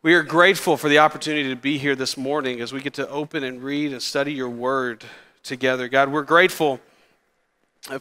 we 0.02 0.14
are 0.14 0.24
grateful 0.24 0.78
for 0.78 0.88
the 0.88 1.00
opportunity 1.00 1.50
to 1.50 1.58
be 1.58 1.78
here 1.78 1.94
this 1.94 2.16
morning 2.16 2.62
as 2.62 2.72
we 2.72 2.80
get 2.80 2.94
to 2.94 3.10
open 3.10 3.44
and 3.44 3.62
read 3.62 3.92
and 3.92 4.02
study 4.02 4.32
your 4.32 4.50
word 4.50 5.04
together. 5.44 5.90
God, 5.90 6.10
we're 6.10 6.24
grateful 6.24 6.80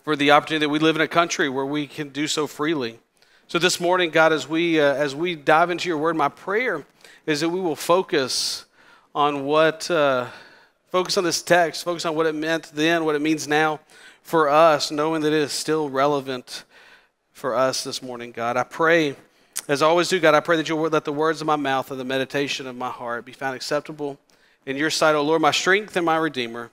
for 0.04 0.14
the 0.14 0.30
opportunity 0.30 0.64
that 0.64 0.70
we 0.70 0.78
live 0.78 0.94
in 0.94 1.02
a 1.02 1.08
country 1.08 1.48
where 1.48 1.66
we 1.66 1.88
can 1.88 2.10
do 2.10 2.28
so 2.28 2.46
freely. 2.46 3.00
So 3.48 3.58
this 3.58 3.80
morning, 3.80 4.10
God, 4.10 4.32
as 4.32 4.46
we 4.46 4.80
uh, 4.80 4.94
as 4.94 5.16
we 5.16 5.34
dive 5.34 5.70
into 5.70 5.88
your 5.88 5.98
word, 5.98 6.14
my 6.14 6.28
prayer 6.28 6.86
is 7.26 7.40
that 7.40 7.48
we 7.48 7.60
will 7.60 7.74
focus 7.74 8.66
on 9.12 9.44
what 9.44 9.90
uh, 9.90 10.28
focus 10.92 11.18
on 11.18 11.24
this 11.24 11.42
text, 11.42 11.82
focus 11.82 12.04
on 12.06 12.14
what 12.14 12.26
it 12.26 12.34
meant 12.36 12.70
then, 12.74 13.06
what 13.06 13.16
it 13.16 13.22
means 13.22 13.48
now 13.48 13.80
for 14.22 14.48
us, 14.48 14.92
knowing 14.92 15.22
that 15.22 15.32
it 15.32 15.42
is 15.42 15.50
still 15.50 15.90
relevant 15.90 16.62
for 17.32 17.56
us 17.56 17.82
this 17.82 18.02
morning. 18.02 18.30
God, 18.30 18.56
I 18.56 18.62
pray 18.62 19.16
as 19.68 19.82
I 19.82 19.86
always 19.86 20.08
do, 20.08 20.18
God, 20.18 20.34
I 20.34 20.40
pray 20.40 20.56
that 20.56 20.66
you'll 20.66 20.80
let 20.88 21.04
the 21.04 21.12
words 21.12 21.42
of 21.42 21.46
my 21.46 21.56
mouth 21.56 21.90
and 21.90 22.00
the 22.00 22.04
meditation 22.04 22.66
of 22.66 22.74
my 22.74 22.88
heart 22.88 23.26
be 23.26 23.32
found 23.32 23.54
acceptable 23.54 24.18
in 24.64 24.78
your 24.78 24.88
sight, 24.88 25.14
O 25.14 25.22
Lord, 25.22 25.42
my 25.42 25.50
strength 25.50 25.94
and 25.94 26.06
my 26.06 26.16
redeemer. 26.16 26.70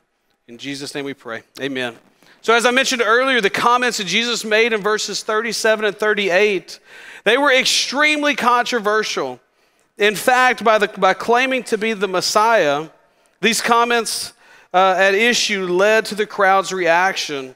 In 0.47 0.57
Jesus' 0.57 0.95
name 0.95 1.03
we 1.03 1.13
pray. 1.13 1.43
Amen. 1.59 1.97
So, 2.41 2.53
as 2.53 2.65
I 2.65 2.71
mentioned 2.71 3.01
earlier, 3.03 3.41
the 3.41 3.49
comments 3.49 3.97
that 3.97 4.07
Jesus 4.07 4.45
made 4.45 4.71
in 4.71 4.81
verses 4.81 5.23
37 5.23 5.83
and 5.83 5.97
38, 5.97 6.79
they 7.25 7.37
were 7.37 7.51
extremely 7.51 8.33
controversial. 8.33 9.41
In 9.97 10.15
fact, 10.15 10.63
by, 10.63 10.77
the, 10.77 10.87
by 10.87 11.13
claiming 11.13 11.63
to 11.63 11.77
be 11.77 11.91
the 11.91 12.07
Messiah, 12.07 12.87
these 13.41 13.61
comments 13.61 14.31
uh, 14.73 14.95
at 14.97 15.15
issue 15.15 15.67
led 15.67 16.05
to 16.05 16.15
the 16.15 16.25
crowd's 16.25 16.71
reaction, 16.71 17.55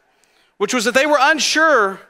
which 0.58 0.74
was 0.74 0.84
that 0.86 0.96
they 0.96 1.06
were 1.06 1.20
unsure 1.20 2.02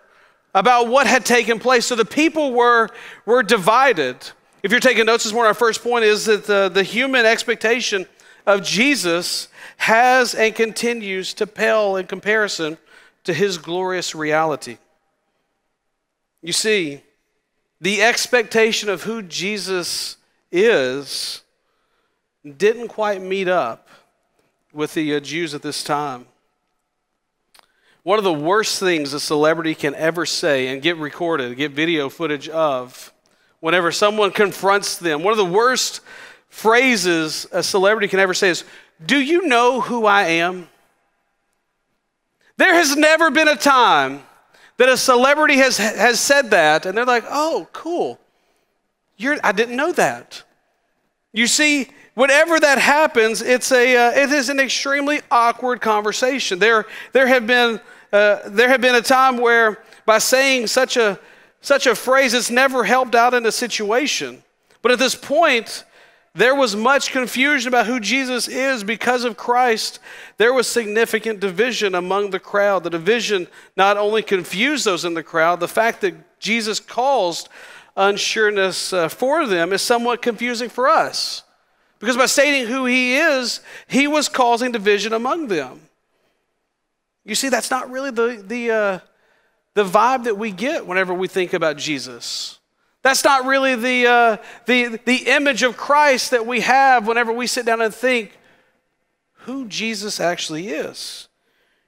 about 0.54 0.88
what 0.88 1.08
had 1.08 1.26
taken 1.26 1.60
place. 1.60 1.86
So 1.86 1.96
the 1.96 2.06
people 2.06 2.54
were, 2.54 2.90
were 3.26 3.44
divided. 3.44 4.18
If 4.64 4.72
you're 4.72 4.80
taking 4.80 5.06
notes 5.06 5.24
this 5.24 5.34
morning, 5.34 5.48
our 5.48 5.54
first 5.54 5.84
point 5.84 6.06
is 6.06 6.26
that 6.26 6.46
the, 6.46 6.70
the 6.70 6.84
human 6.84 7.26
expectation 7.26 8.06
of 8.46 8.64
Jesus 8.64 9.48
has 9.78 10.34
and 10.34 10.54
continues 10.54 11.34
to 11.36 11.48
pale 11.48 11.96
in 11.96 12.08
comparison 12.08 12.78
to 13.24 13.34
his 13.34 13.58
glorious 13.58 14.16
reality. 14.16 14.78
You 16.42 16.54
see, 16.54 17.02
the 17.80 18.02
expectation 18.02 18.90
of 18.90 19.04
who 19.04 19.22
Jesus 19.22 20.18
is 20.52 21.44
didn't 22.58 22.88
quite 22.88 23.22
meet 23.22 23.48
up 23.48 23.88
with 24.74 24.94
the 24.94 25.20
Jews 25.22 25.54
at 25.54 25.62
this 25.62 25.84
time. 25.84 26.26
One 28.04 28.18
of 28.18 28.24
the 28.24 28.34
worst 28.34 28.80
things 28.80 29.14
a 29.14 29.20
celebrity 29.20 29.76
can 29.76 29.94
ever 29.96 30.26
say 30.26 30.68
and 30.68 30.82
get 30.82 30.98
recorded, 30.98 31.56
get 31.58 31.72
video 31.72 32.10
footage 32.10 32.48
of, 32.48 33.12
whenever 33.60 33.92
someone 33.92 34.32
confronts 34.32 34.98
them, 34.98 35.24
one 35.24 35.32
of 35.32 35.38
the 35.38 35.46
worst 35.46 36.02
phrases 36.48 37.46
a 37.52 37.62
celebrity 37.62 38.08
can 38.08 38.20
ever 38.20 38.34
say 38.34 38.50
is, 38.50 38.64
Do 39.06 39.18
you 39.18 39.48
know 39.48 39.82
who 39.82 40.06
I 40.06 40.24
am? 40.24 40.70
There 42.58 42.74
has 42.74 42.96
never 42.96 43.32
been 43.32 43.48
a 43.48 43.56
time 43.56 44.24
that 44.78 44.90
a 44.90 44.98
celebrity 44.98 45.58
has, 45.58 45.78
has 45.78 46.20
said 46.20 46.52
that, 46.52 46.86
and 46.86 46.98
they're 46.98 47.06
like, 47.06 47.26
Oh, 47.30 47.68
cool. 47.74 48.20
You're, 49.18 49.38
I 49.44 49.52
didn't 49.52 49.76
know 49.76 49.92
that. 49.92 50.44
You 51.34 51.48
see, 51.48 51.90
whenever 52.20 52.60
that 52.60 52.78
happens, 52.78 53.42
it's 53.42 53.72
a, 53.72 53.96
uh, 53.96 54.12
it 54.12 54.30
is 54.30 54.50
an 54.50 54.60
extremely 54.60 55.22
awkward 55.32 55.80
conversation. 55.80 56.60
There, 56.60 56.86
there, 57.14 57.28
have 57.28 57.48
been, 57.48 57.80
uh, 58.12 58.40
there 58.50 58.68
have 58.68 58.82
been 58.82 58.96
a 58.96 59.02
time 59.02 59.38
where 59.38 59.82
by 60.06 60.18
saying 60.18 60.68
such 60.68 60.98
a, 60.98 61.18
such 61.62 61.88
a 61.88 61.96
phrase, 61.96 62.34
it's 62.34 62.52
never 62.52 62.84
helped 62.84 63.16
out 63.16 63.34
in 63.34 63.46
a 63.46 63.54
situation. 63.54 64.44
But 64.82 64.92
at 64.92 65.00
this 65.00 65.16
point, 65.16 65.86
there 66.36 66.56
was 66.56 66.76
much 66.76 67.14
confusion 67.14 67.70
about 67.70 67.86
who 67.86 68.02
Jesus 68.02 68.50
is 68.50 68.84
because 68.84 69.24
of 69.24 69.38
Christ. 69.38 70.00
There 70.36 70.54
was 70.54 70.68
significant 70.68 71.40
division 71.40 71.96
among 71.96 72.32
the 72.32 72.40
crowd. 72.40 72.84
The 72.84 72.90
division 72.90 73.48
not 73.78 73.96
only 73.96 74.24
confused 74.24 74.84
those 74.84 75.06
in 75.06 75.14
the 75.14 75.24
crowd, 75.24 75.62
the 75.62 75.70
fact 75.70 76.02
that 76.02 76.38
Jesus 76.42 76.82
caused 76.82 77.48
unsureness 77.96 78.92
uh, 78.92 79.08
for 79.08 79.48
them 79.48 79.72
is 79.72 79.82
somewhat 79.82 80.22
confusing 80.22 80.68
for 80.68 80.90
us. 80.90 81.44
Because 82.00 82.16
by 82.16 82.28
stating 82.28 82.68
who 82.68 82.86
he 82.86 83.16
is, 83.16 83.60
he 83.88 84.08
was 84.08 84.30
causing 84.30 84.72
division 84.72 85.14
among 85.14 85.48
them. 85.48 85.82
You 87.26 87.36
see, 87.36 87.50
that's 87.50 87.70
not 87.70 87.92
really 87.92 88.12
the, 88.12 88.44
the, 88.46 88.72
uh, 88.72 89.00
the 89.74 89.84
vibe 89.84 90.24
that 90.24 90.38
we 90.38 90.52
get 90.52 90.88
whenever 90.88 91.14
we 91.14 91.28
think 91.28 91.54
about 91.54 91.78
Jesus. 91.78 92.60
That's 93.02 93.24
not 93.24 93.46
really 93.46 93.76
the, 93.76 94.08
uh, 94.08 94.38
the, 94.66 95.00
the 95.06 95.30
image 95.30 95.64
of 95.64 95.78
Christ 95.78 96.32
that 96.32 96.46
we 96.46 96.62
have 96.62 97.08
whenever 97.08 97.32
we 97.32 97.48
sit 97.48 97.66
down 97.66 97.82
and 97.82 97.94
think 97.94 98.38
who 99.44 99.68
Jesus 99.68 100.20
actually 100.20 100.70
is. 100.70 101.28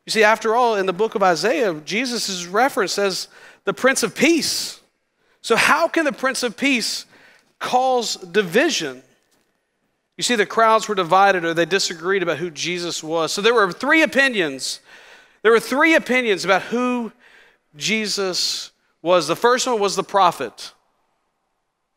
You 0.06 0.12
see, 0.12 0.24
after 0.24 0.56
all, 0.56 0.76
in 0.76 0.86
the 0.86 0.94
book 0.94 1.16
of 1.16 1.24
Isaiah, 1.24 1.74
Jesus 1.86 2.28
is 2.28 2.48
referenced 2.48 2.98
as 2.98 3.28
the 3.66 3.74
Prince 3.74 4.04
of 4.04 4.16
Peace. 4.16 4.82
So, 5.42 5.56
how 5.56 5.88
can 5.88 6.06
the 6.06 6.14
Prince 6.14 6.44
of 6.44 6.58
Peace 6.58 7.06
cause 7.60 8.16
division? 8.16 9.04
You 10.22 10.24
see, 10.24 10.36
the 10.36 10.46
crowds 10.46 10.88
were 10.88 10.94
divided 10.94 11.44
or 11.44 11.56
they 11.56 11.66
disagreed 11.66 12.22
about 12.22 12.38
who 12.38 12.52
Jesus 12.52 13.04
was. 13.04 13.34
So, 13.34 13.42
there 13.42 13.56
were 13.56 13.72
three 13.72 14.04
opinions. 14.04 14.80
There 15.42 15.52
were 15.52 15.60
three 15.60 15.96
opinions 15.96 16.46
about 16.46 16.62
who 16.62 17.12
Jesus 17.76 18.70
was. 19.02 19.28
The 19.28 19.36
first 19.36 19.66
one 19.66 19.80
was 19.80 19.96
the 19.96 20.04
prophet. 20.04 20.74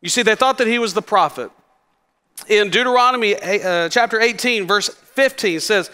You 0.00 0.09
see, 0.09 0.23
they 0.23 0.37
thought 0.37 0.57
that 0.57 0.66
he 0.66 0.78
was 0.78 0.95
the 0.95 1.02
prophet. 1.02 1.50
In 2.49 2.71
Deuteronomy 2.71 3.37
uh, 3.37 3.90
chapter 3.90 4.19
18, 4.19 4.66
verse 4.66 4.88
15 4.88 5.61
says, 5.61 5.90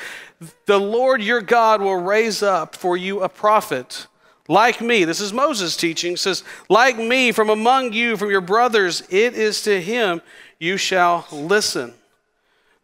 The 0.67 0.79
Lord 0.79 1.21
your 1.21 1.41
God 1.41 1.83
will 1.83 2.01
raise 2.01 2.45
up 2.45 2.77
for 2.77 2.97
you 2.97 3.23
a 3.23 3.29
prophet 3.29 4.07
like 4.47 4.81
me, 4.81 5.05
this 5.05 5.21
is 5.21 5.33
Moses' 5.33 5.77
teaching, 5.77 6.17
says, 6.17 6.43
like 6.69 6.97
me 6.97 7.31
from 7.31 7.51
among 7.51 7.93
you, 7.93 8.17
from 8.17 8.31
your 8.31 8.41
brothers, 8.41 9.01
it 9.09 9.35
is 9.35 9.63
to 9.63 9.81
him 9.81 10.23
you 10.59 10.77
shall 10.77 11.25
listen. 11.31 11.95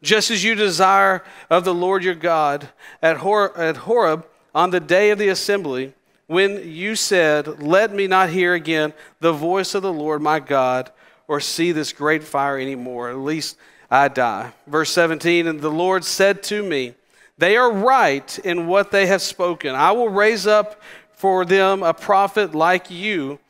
Just 0.06 0.30
as 0.30 0.44
you 0.44 0.54
desire 0.54 1.24
of 1.50 1.64
the 1.64 1.74
Lord 1.74 2.04
your 2.04 2.14
God 2.14 2.68
at, 3.02 3.16
Hor- 3.16 3.58
at 3.58 3.78
Horeb 3.78 4.24
on 4.54 4.70
the 4.70 4.78
day 4.78 5.10
of 5.10 5.18
the 5.18 5.26
assembly, 5.26 5.94
when 6.28 6.62
you 6.70 6.94
said, 6.94 7.60
Let 7.60 7.92
me 7.92 8.06
not 8.06 8.30
hear 8.30 8.54
again 8.54 8.92
the 9.18 9.32
voice 9.32 9.74
of 9.74 9.82
the 9.82 9.92
Lord 9.92 10.22
my 10.22 10.38
God, 10.38 10.92
or 11.26 11.40
see 11.40 11.72
this 11.72 11.92
great 11.92 12.22
fire 12.22 12.56
anymore, 12.56 13.10
at 13.10 13.18
least 13.18 13.58
I 13.90 14.06
die. 14.06 14.52
Verse 14.68 14.90
17, 14.92 15.48
and 15.48 15.60
the 15.60 15.72
Lord 15.72 16.04
said 16.04 16.40
to 16.44 16.62
me, 16.62 16.94
They 17.36 17.56
are 17.56 17.72
right 17.72 18.38
in 18.38 18.68
what 18.68 18.92
they 18.92 19.06
have 19.06 19.22
spoken. 19.22 19.74
I 19.74 19.90
will 19.90 20.08
raise 20.08 20.46
up 20.46 20.80
for 21.14 21.44
them 21.44 21.82
a 21.82 21.92
prophet 21.92 22.54
like 22.54 22.92
you 22.92 23.40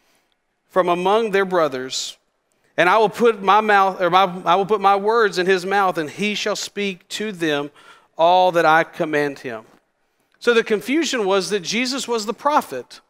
from 0.70 0.88
among 0.88 1.32
their 1.32 1.44
brothers. 1.44 2.16
And 2.76 2.88
I 2.88 2.98
will 2.98 3.08
put 3.08 3.42
my 3.42 3.60
mouth, 3.60 4.00
or 4.00 4.10
my, 4.10 4.24
I 4.44 4.54
will 4.54 4.66
put 4.66 4.80
my 4.80 4.96
words 4.96 5.38
in 5.38 5.46
his 5.46 5.64
mouth, 5.64 5.96
and 5.96 6.10
he 6.10 6.34
shall 6.34 6.56
speak 6.56 7.08
to 7.08 7.32
them 7.32 7.70
all 8.18 8.52
that 8.52 8.66
I 8.66 8.84
command 8.84 9.40
him. 9.40 9.64
So 10.38 10.52
the 10.52 10.64
confusion 10.64 11.24
was 11.24 11.50
that 11.50 11.60
Jesus 11.60 12.06
was 12.06 12.26
the 12.26 12.34
prophet, 12.34 13.00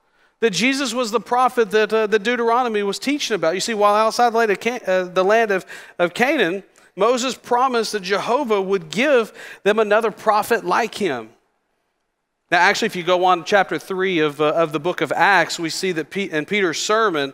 that 0.40 0.50
Jesus 0.50 0.94
was 0.94 1.10
the 1.10 1.20
prophet 1.20 1.70
that 1.72 1.92
uh, 1.92 2.06
the 2.06 2.18
Deuteronomy 2.18 2.82
was 2.82 2.98
teaching 2.98 3.34
about. 3.34 3.54
You 3.54 3.60
see, 3.60 3.74
while 3.74 3.94
outside 3.94 4.30
the 4.30 4.38
land 4.38 4.50
of, 4.52 4.60
Can- 4.60 4.80
uh, 4.86 5.04
the 5.04 5.24
land 5.24 5.50
of, 5.50 5.66
of 5.98 6.14
Canaan, 6.14 6.62
Moses 6.94 7.34
promised 7.34 7.92
that 7.92 8.02
Jehovah 8.02 8.62
would 8.62 8.90
give 8.90 9.32
them 9.64 9.78
another 9.78 10.10
prophet 10.10 10.64
like 10.64 10.94
him. 10.94 11.30
Now, 12.50 12.58
actually, 12.58 12.86
if 12.86 12.96
you 12.96 13.02
go 13.02 13.24
on 13.24 13.38
to 13.38 13.44
chapter 13.44 13.78
3 13.78 14.20
of, 14.20 14.40
uh, 14.40 14.52
of 14.52 14.72
the 14.72 14.78
book 14.78 15.00
of 15.00 15.10
Acts, 15.12 15.58
we 15.58 15.68
see 15.68 15.90
that 15.92 16.10
Pete, 16.10 16.30
in 16.30 16.46
Peter's 16.46 16.78
sermon 16.78 17.32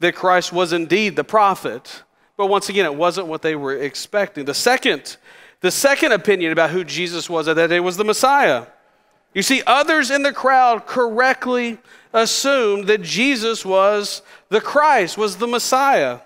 that 0.00 0.14
Christ 0.14 0.52
was 0.52 0.72
indeed 0.72 1.16
the 1.16 1.24
prophet. 1.24 2.02
But 2.36 2.46
once 2.46 2.68
again, 2.68 2.84
it 2.84 2.94
wasn't 2.94 3.28
what 3.28 3.42
they 3.42 3.56
were 3.56 3.76
expecting. 3.76 4.44
The 4.44 4.54
second, 4.54 5.16
the 5.60 5.70
second 5.70 6.12
opinion 6.12 6.52
about 6.52 6.70
who 6.70 6.84
Jesus 6.84 7.30
was 7.30 7.48
at 7.48 7.56
that 7.56 7.68
day 7.68 7.80
was 7.80 7.96
the 7.96 8.04
Messiah. 8.04 8.66
You 9.32 9.42
see, 9.42 9.62
others 9.66 10.10
in 10.10 10.22
the 10.22 10.32
crowd 10.32 10.86
correctly 10.86 11.78
assumed 12.12 12.86
that 12.86 13.02
Jesus 13.02 13.64
was 13.64 14.22
the 14.48 14.60
Christ, 14.60 15.18
was 15.18 15.36
the 15.36 15.46
Messiah. 15.46 16.20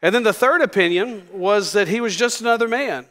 And 0.00 0.14
then 0.14 0.22
the 0.22 0.32
third 0.32 0.60
opinion 0.60 1.26
was 1.32 1.72
that 1.72 1.88
he 1.88 2.00
was 2.00 2.16
just 2.16 2.40
another 2.40 2.68
man. 2.68 3.06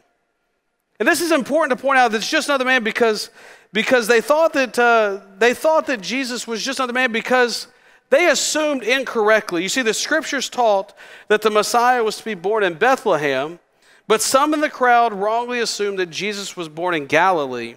And 0.98 1.08
this 1.08 1.20
is 1.20 1.32
important 1.32 1.76
to 1.76 1.82
point 1.82 1.98
out 1.98 2.12
that 2.12 2.18
it's 2.18 2.30
just 2.30 2.48
another 2.48 2.64
man 2.64 2.84
because 2.84 3.30
because 3.74 4.06
they 4.06 4.20
thought 4.20 4.52
that, 4.52 4.78
uh, 4.78 5.18
they 5.36 5.52
thought 5.52 5.88
that 5.88 6.00
Jesus 6.00 6.46
was 6.46 6.64
just 6.64 6.78
another 6.78 6.92
man 6.92 7.10
because 7.10 7.66
they 8.10 8.28
assumed 8.28 8.82
incorrectly. 8.82 9.62
You 9.62 9.68
see, 9.68 9.82
the 9.82 9.94
scriptures 9.94 10.48
taught 10.48 10.94
that 11.28 11.42
the 11.42 11.50
Messiah 11.50 12.02
was 12.04 12.16
to 12.18 12.24
be 12.24 12.34
born 12.34 12.62
in 12.62 12.74
Bethlehem, 12.74 13.58
but 14.06 14.20
some 14.20 14.54
in 14.54 14.60
the 14.60 14.70
crowd 14.70 15.12
wrongly 15.12 15.60
assumed 15.60 15.98
that 15.98 16.10
Jesus 16.10 16.56
was 16.56 16.68
born 16.68 16.94
in 16.94 17.06
Galilee 17.06 17.74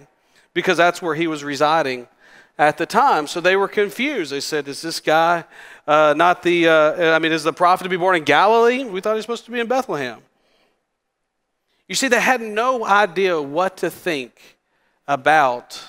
because 0.54 0.76
that's 0.76 1.00
where 1.00 1.14
he 1.14 1.26
was 1.26 1.42
residing 1.42 2.06
at 2.58 2.76
the 2.76 2.86
time. 2.86 3.26
So 3.26 3.40
they 3.40 3.56
were 3.56 3.68
confused. 3.68 4.32
They 4.32 4.40
said, 4.40 4.68
Is 4.68 4.82
this 4.82 5.00
guy 5.00 5.44
uh, 5.86 6.14
not 6.16 6.42
the, 6.42 6.68
uh, 6.68 7.14
I 7.14 7.18
mean, 7.18 7.32
is 7.32 7.44
the 7.44 7.52
prophet 7.52 7.84
to 7.84 7.90
be 7.90 7.96
born 7.96 8.16
in 8.16 8.24
Galilee? 8.24 8.84
We 8.84 9.00
thought 9.00 9.12
he 9.12 9.16
was 9.16 9.24
supposed 9.24 9.44
to 9.46 9.50
be 9.50 9.60
in 9.60 9.68
Bethlehem. 9.68 10.20
You 11.88 11.94
see, 11.94 12.08
they 12.08 12.20
had 12.20 12.42
no 12.42 12.84
idea 12.84 13.40
what 13.40 13.78
to 13.78 13.90
think 13.90 14.58
about, 15.06 15.82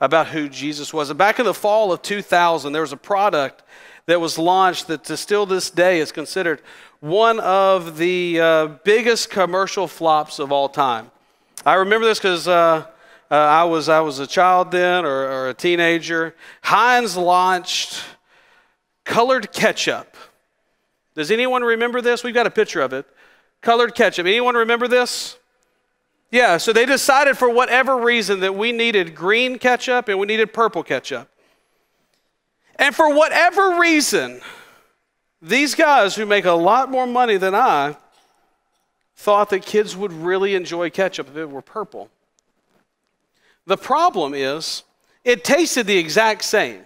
about 0.00 0.28
who 0.28 0.48
Jesus 0.48 0.94
was. 0.94 1.10
And 1.10 1.18
back 1.18 1.38
in 1.38 1.44
the 1.44 1.54
fall 1.54 1.92
of 1.92 2.02
2000, 2.02 2.72
there 2.72 2.82
was 2.82 2.92
a 2.92 2.96
product 2.96 3.62
that 4.06 4.20
was 4.20 4.38
launched 4.38 4.86
that 4.88 5.04
to 5.04 5.16
still 5.16 5.46
this 5.46 5.70
day 5.70 6.00
is 6.00 6.10
considered 6.10 6.62
one 7.00 7.40
of 7.40 7.96
the 7.96 8.40
uh, 8.40 8.66
biggest 8.84 9.30
commercial 9.30 9.86
flops 9.86 10.38
of 10.38 10.52
all 10.52 10.68
time. 10.68 11.10
I 11.64 11.74
remember 11.74 12.06
this 12.06 12.18
because 12.18 12.48
uh, 12.48 12.86
uh, 13.30 13.34
I, 13.34 13.64
was, 13.64 13.88
I 13.88 14.00
was 14.00 14.18
a 14.18 14.26
child 14.26 14.70
then 14.70 15.04
or, 15.04 15.30
or 15.30 15.48
a 15.50 15.54
teenager. 15.54 16.34
Heinz 16.62 17.16
launched 17.16 18.02
colored 19.04 19.52
ketchup. 19.52 20.16
Does 21.14 21.30
anyone 21.30 21.62
remember 21.62 22.00
this? 22.00 22.24
We've 22.24 22.34
got 22.34 22.46
a 22.46 22.50
picture 22.50 22.80
of 22.80 22.92
it. 22.92 23.06
Colored 23.60 23.94
ketchup. 23.94 24.26
Anyone 24.26 24.54
remember 24.54 24.88
this? 24.88 25.36
Yeah, 26.30 26.58
so 26.58 26.72
they 26.72 26.86
decided 26.86 27.36
for 27.36 27.50
whatever 27.50 27.96
reason 27.96 28.40
that 28.40 28.54
we 28.54 28.70
needed 28.70 29.14
green 29.14 29.58
ketchup 29.58 30.08
and 30.08 30.18
we 30.18 30.26
needed 30.26 30.52
purple 30.52 30.82
ketchup. 30.82 31.28
And 32.76 32.94
for 32.94 33.12
whatever 33.12 33.80
reason, 33.80 34.40
these 35.42 35.74
guys 35.74 36.14
who 36.14 36.24
make 36.26 36.44
a 36.44 36.52
lot 36.52 36.90
more 36.90 37.06
money 37.06 37.36
than 37.36 37.54
I 37.54 37.96
thought 39.16 39.50
that 39.50 39.66
kids 39.66 39.96
would 39.96 40.12
really 40.12 40.54
enjoy 40.54 40.88
ketchup 40.88 41.28
if 41.28 41.36
it 41.36 41.50
were 41.50 41.62
purple. 41.62 42.10
The 43.66 43.76
problem 43.76 44.32
is, 44.32 44.84
it 45.24 45.44
tasted 45.44 45.86
the 45.86 45.98
exact 45.98 46.44
same. 46.44 46.82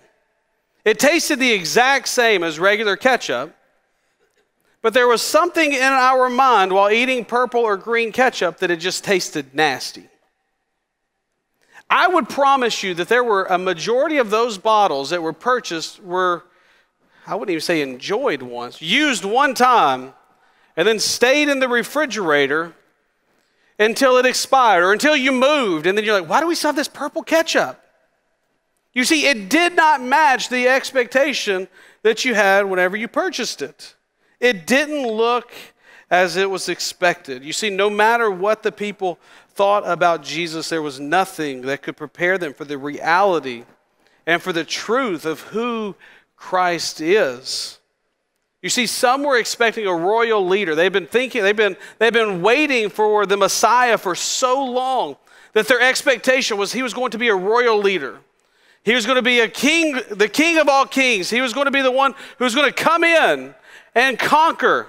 It 0.84 0.98
tasted 0.98 1.38
the 1.38 1.52
exact 1.52 2.08
same 2.08 2.42
as 2.42 2.58
regular 2.58 2.96
ketchup, 2.96 3.54
but 4.84 4.92
there 4.92 5.08
was 5.08 5.22
something 5.22 5.72
in 5.72 5.80
our 5.80 6.28
mind 6.28 6.70
while 6.70 6.90
eating 6.90 7.24
purple 7.24 7.62
or 7.62 7.74
green 7.74 8.12
ketchup 8.12 8.58
that 8.58 8.70
it 8.70 8.76
just 8.76 9.02
tasted 9.02 9.54
nasty. 9.54 10.06
I 11.88 12.06
would 12.06 12.28
promise 12.28 12.82
you 12.82 12.92
that 12.96 13.08
there 13.08 13.24
were 13.24 13.46
a 13.46 13.56
majority 13.56 14.18
of 14.18 14.28
those 14.28 14.58
bottles 14.58 15.08
that 15.08 15.22
were 15.22 15.32
purchased 15.32 16.02
were, 16.02 16.44
I 17.26 17.34
wouldn't 17.34 17.52
even 17.52 17.62
say 17.62 17.80
enjoyed 17.80 18.42
once, 18.42 18.82
used 18.82 19.24
one 19.24 19.54
time, 19.54 20.12
and 20.76 20.86
then 20.86 20.98
stayed 20.98 21.48
in 21.48 21.60
the 21.60 21.68
refrigerator 21.68 22.74
until 23.78 24.18
it 24.18 24.26
expired 24.26 24.84
or 24.84 24.92
until 24.92 25.16
you 25.16 25.32
moved. 25.32 25.86
And 25.86 25.96
then 25.96 26.04
you're 26.04 26.20
like, 26.20 26.28
why 26.28 26.40
do 26.40 26.46
we 26.46 26.54
still 26.54 26.68
have 26.68 26.76
this 26.76 26.88
purple 26.88 27.22
ketchup? 27.22 27.82
You 28.92 29.04
see, 29.04 29.28
it 29.28 29.48
did 29.48 29.76
not 29.76 30.02
match 30.02 30.50
the 30.50 30.68
expectation 30.68 31.68
that 32.02 32.26
you 32.26 32.34
had 32.34 32.66
whenever 32.66 32.98
you 32.98 33.08
purchased 33.08 33.62
it. 33.62 33.94
It 34.40 34.66
didn't 34.66 35.06
look 35.06 35.52
as 36.10 36.36
it 36.36 36.48
was 36.48 36.68
expected. 36.68 37.44
You 37.44 37.52
see, 37.52 37.70
no 37.70 37.88
matter 37.90 38.30
what 38.30 38.62
the 38.62 38.72
people 38.72 39.18
thought 39.50 39.82
about 39.86 40.22
Jesus, 40.22 40.68
there 40.68 40.82
was 40.82 41.00
nothing 41.00 41.62
that 41.62 41.82
could 41.82 41.96
prepare 41.96 42.38
them 42.38 42.54
for 42.54 42.64
the 42.64 42.78
reality 42.78 43.64
and 44.26 44.42
for 44.42 44.52
the 44.52 44.64
truth 44.64 45.24
of 45.24 45.40
who 45.40 45.94
Christ 46.36 47.00
is. 47.00 47.78
You 48.62 48.70
see, 48.70 48.86
some 48.86 49.22
were 49.22 49.38
expecting 49.38 49.86
a 49.86 49.94
royal 49.94 50.46
leader. 50.46 50.74
They've 50.74 50.92
been 50.92 51.06
thinking, 51.06 51.42
they've 51.42 51.54
been, 51.54 51.76
they've 51.98 52.12
been 52.12 52.40
waiting 52.40 52.88
for 52.88 53.26
the 53.26 53.36
Messiah 53.36 53.98
for 53.98 54.14
so 54.14 54.64
long 54.64 55.16
that 55.52 55.68
their 55.68 55.80
expectation 55.80 56.56
was 56.56 56.72
he 56.72 56.82
was 56.82 56.94
going 56.94 57.10
to 57.10 57.18
be 57.18 57.28
a 57.28 57.34
royal 57.34 57.78
leader. 57.78 58.18
He 58.82 58.94
was 58.94 59.06
going 59.06 59.16
to 59.16 59.22
be 59.22 59.40
a 59.40 59.48
king, 59.48 60.00
the 60.10 60.28
king 60.28 60.58
of 60.58 60.68
all 60.68 60.86
kings. 60.86 61.30
He 61.30 61.40
was 61.40 61.52
going 61.52 61.66
to 61.66 61.70
be 61.70 61.82
the 61.82 61.90
one 61.90 62.14
who 62.38 62.44
was 62.44 62.54
going 62.54 62.66
to 62.66 62.72
come 62.72 63.04
in 63.04 63.54
and 63.94 64.18
conquer. 64.18 64.88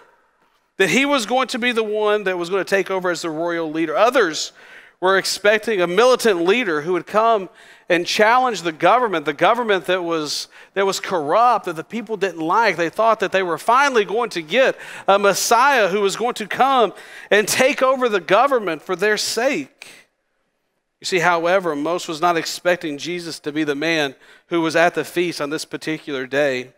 That 0.77 0.89
he 0.89 1.05
was 1.05 1.25
going 1.25 1.47
to 1.49 1.59
be 1.59 1.71
the 1.71 1.83
one 1.83 2.25
that 2.25 2.37
was 2.37 2.49
going 2.49 2.63
to 2.63 2.69
take 2.69 2.91
over 2.91 3.09
as 3.09 3.21
the 3.21 3.29
royal 3.29 3.71
leader. 3.71 3.95
Others 3.95 4.51
were 4.99 5.17
expecting 5.17 5.81
a 5.81 5.87
militant 5.87 6.43
leader 6.43 6.81
who 6.81 6.93
would 6.93 7.05
come 7.05 7.49
and 7.89 8.05
challenge 8.05 8.63
the 8.63 8.71
government, 8.71 9.25
the 9.25 9.33
government 9.33 9.85
that 9.85 10.03
was, 10.03 10.47
that 10.73 10.85
was 10.85 10.99
corrupt, 10.99 11.65
that 11.65 11.75
the 11.75 11.83
people 11.83 12.17
didn't 12.17 12.41
like. 12.41 12.75
They 12.75 12.89
thought 12.89 13.19
that 13.19 13.31
they 13.31 13.43
were 13.43 13.57
finally 13.57 14.03
going 14.03 14.31
to 14.31 14.41
get 14.41 14.75
a 15.07 15.19
Messiah 15.19 15.89
who 15.89 16.01
was 16.01 16.15
going 16.15 16.33
to 16.35 16.47
come 16.47 16.93
and 17.29 17.47
take 17.47 17.83
over 17.83 18.09
the 18.09 18.19
government 18.19 18.81
for 18.81 18.95
their 18.95 19.17
sake. 19.17 19.87
You 20.99 21.05
see, 21.05 21.19
however, 21.19 21.75
most 21.75 22.07
was 22.07 22.21
not 22.21 22.37
expecting 22.37 22.97
Jesus 22.97 23.39
to 23.41 23.51
be 23.51 23.63
the 23.63 23.75
man 23.75 24.15
who 24.47 24.61
was 24.61 24.75
at 24.75 24.95
the 24.95 25.03
feast 25.03 25.39
on 25.39 25.51
this 25.51 25.65
particular 25.65 26.25
day, 26.25 26.73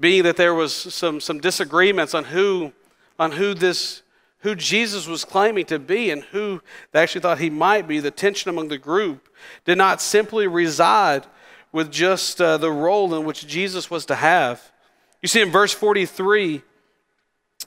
being 0.00 0.24
that 0.24 0.36
there 0.36 0.54
was 0.54 0.74
some, 0.74 1.20
some 1.20 1.40
disagreements 1.40 2.14
on 2.14 2.24
who, 2.24 2.72
on 3.18 3.32
who 3.32 3.54
this 3.54 4.02
who 4.42 4.54
Jesus 4.54 5.06
was 5.06 5.24
claiming 5.24 5.66
to 5.66 5.78
be 5.78 6.10
and 6.10 6.22
who 6.22 6.62
they 6.92 7.02
actually 7.02 7.20
thought 7.20 7.38
he 7.38 7.50
might 7.50 7.86
be, 7.86 8.00
the 8.00 8.10
tension 8.10 8.48
among 8.48 8.68
the 8.68 8.78
group 8.78 9.28
did 9.64 9.76
not 9.76 10.00
simply 10.00 10.46
reside 10.46 11.26
with 11.72 11.92
just 11.92 12.40
uh, 12.40 12.56
the 12.56 12.70
role 12.70 13.14
in 13.14 13.24
which 13.24 13.46
Jesus 13.46 13.90
was 13.90 14.06
to 14.06 14.14
have. 14.14 14.72
You 15.20 15.28
see, 15.28 15.42
in 15.42 15.50
verse 15.50 15.72
43, 15.72 16.62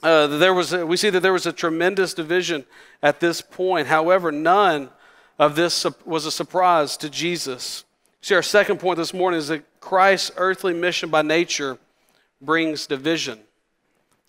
uh, 0.02 0.26
there 0.26 0.52
was 0.52 0.72
a, 0.72 0.84
we 0.84 0.96
see 0.96 1.10
that 1.10 1.20
there 1.20 1.32
was 1.32 1.46
a 1.46 1.52
tremendous 1.52 2.12
division 2.12 2.64
at 3.02 3.20
this 3.20 3.40
point. 3.40 3.86
However, 3.86 4.32
none 4.32 4.90
of 5.38 5.54
this 5.54 5.86
was 6.04 6.26
a 6.26 6.32
surprise 6.32 6.96
to 6.98 7.08
Jesus. 7.08 7.84
See, 8.20 8.34
our 8.34 8.42
second 8.42 8.80
point 8.80 8.98
this 8.98 9.14
morning 9.14 9.38
is 9.38 9.48
that 9.48 9.62
Christ's 9.80 10.32
earthly 10.36 10.74
mission 10.74 11.08
by 11.08 11.22
nature 11.22 11.78
brings 12.44 12.86
division. 12.86 13.40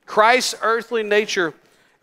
Christ's 0.05 0.55
earthly 0.62 1.03
nature 1.03 1.53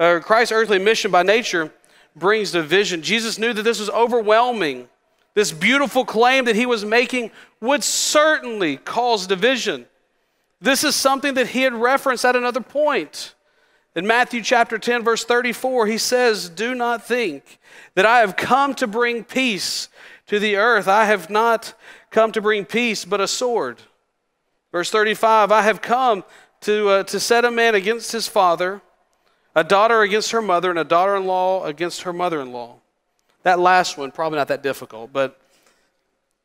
uh, 0.03 0.19
Christ's 0.21 0.53
earthly 0.53 0.81
mission 0.81 1.13
by 1.13 1.23
nature 1.23 1.73
brings 2.17 2.51
division. 2.51 3.03
Jesus 3.03 3.39
knew 3.39 3.53
that 3.53 3.63
this 3.63 3.79
was 3.79 3.91
overwhelming. 3.91 4.89
This 5.35 5.53
beautiful 5.53 6.05
claim 6.05 6.47
that 6.47 6.57
he 6.57 6.67
was 6.67 6.85
making 6.85 7.31
would 7.61 7.85
certainly 7.85 8.79
cause 8.79 9.29
division. 9.29 9.87
This 10.61 10.83
is 10.83 10.97
something 10.97 11.35
that 11.35 11.49
he 11.49 11.63
had 11.63 11.73
referenced 11.73 12.25
at 12.25 12.35
another 12.35 12.61
point. 12.61 13.35
In 13.95 14.07
Matthew 14.07 14.43
chapter 14.43 14.79
10, 14.79 15.05
verse 15.05 15.25
34, 15.25 15.87
he 15.87 15.99
says, 15.99 16.49
Do 16.49 16.75
not 16.75 17.07
think 17.07 17.61
that 17.95 18.07
I 18.07 18.21
have 18.21 18.37
come 18.37 18.75
to 18.77 18.89
bring 18.89 19.23
peace 19.23 19.89
to 20.27 20.39
the 20.39 20.57
earth. 20.57 20.89
I 20.89 21.05
have 21.05 21.31
not 21.31 21.75
come 22.11 22.33
to 22.33 22.41
bring 22.41 22.65
peace, 22.65 23.05
but 23.05 23.21
a 23.21 23.29
sword. 23.29 23.81
Verse 24.73 24.91
35, 24.91 25.53
I 25.53 25.63
have 25.63 25.81
come 25.81 26.25
to, 26.63 26.89
uh, 26.89 27.03
to 27.05 27.21
set 27.21 27.45
a 27.45 27.51
man 27.51 27.75
against 27.75 28.11
his 28.13 28.27
father 28.27 28.83
a 29.55 29.65
daughter 29.65 30.03
against 30.03 30.31
her 30.31 30.43
mother, 30.43 30.71
and 30.71 30.79
a 30.79 30.85
daughter 30.85 31.17
in 31.17 31.27
law 31.27 31.65
against 31.65 32.03
her 32.03 32.13
mother 32.13 32.41
in 32.41 32.53
law. 32.53 32.77
That 33.43 33.59
last 33.59 33.99
one, 33.99 34.11
probably 34.11 34.39
not 34.39 34.49
that 34.49 34.63
difficult, 34.63 35.13
but 35.13 35.39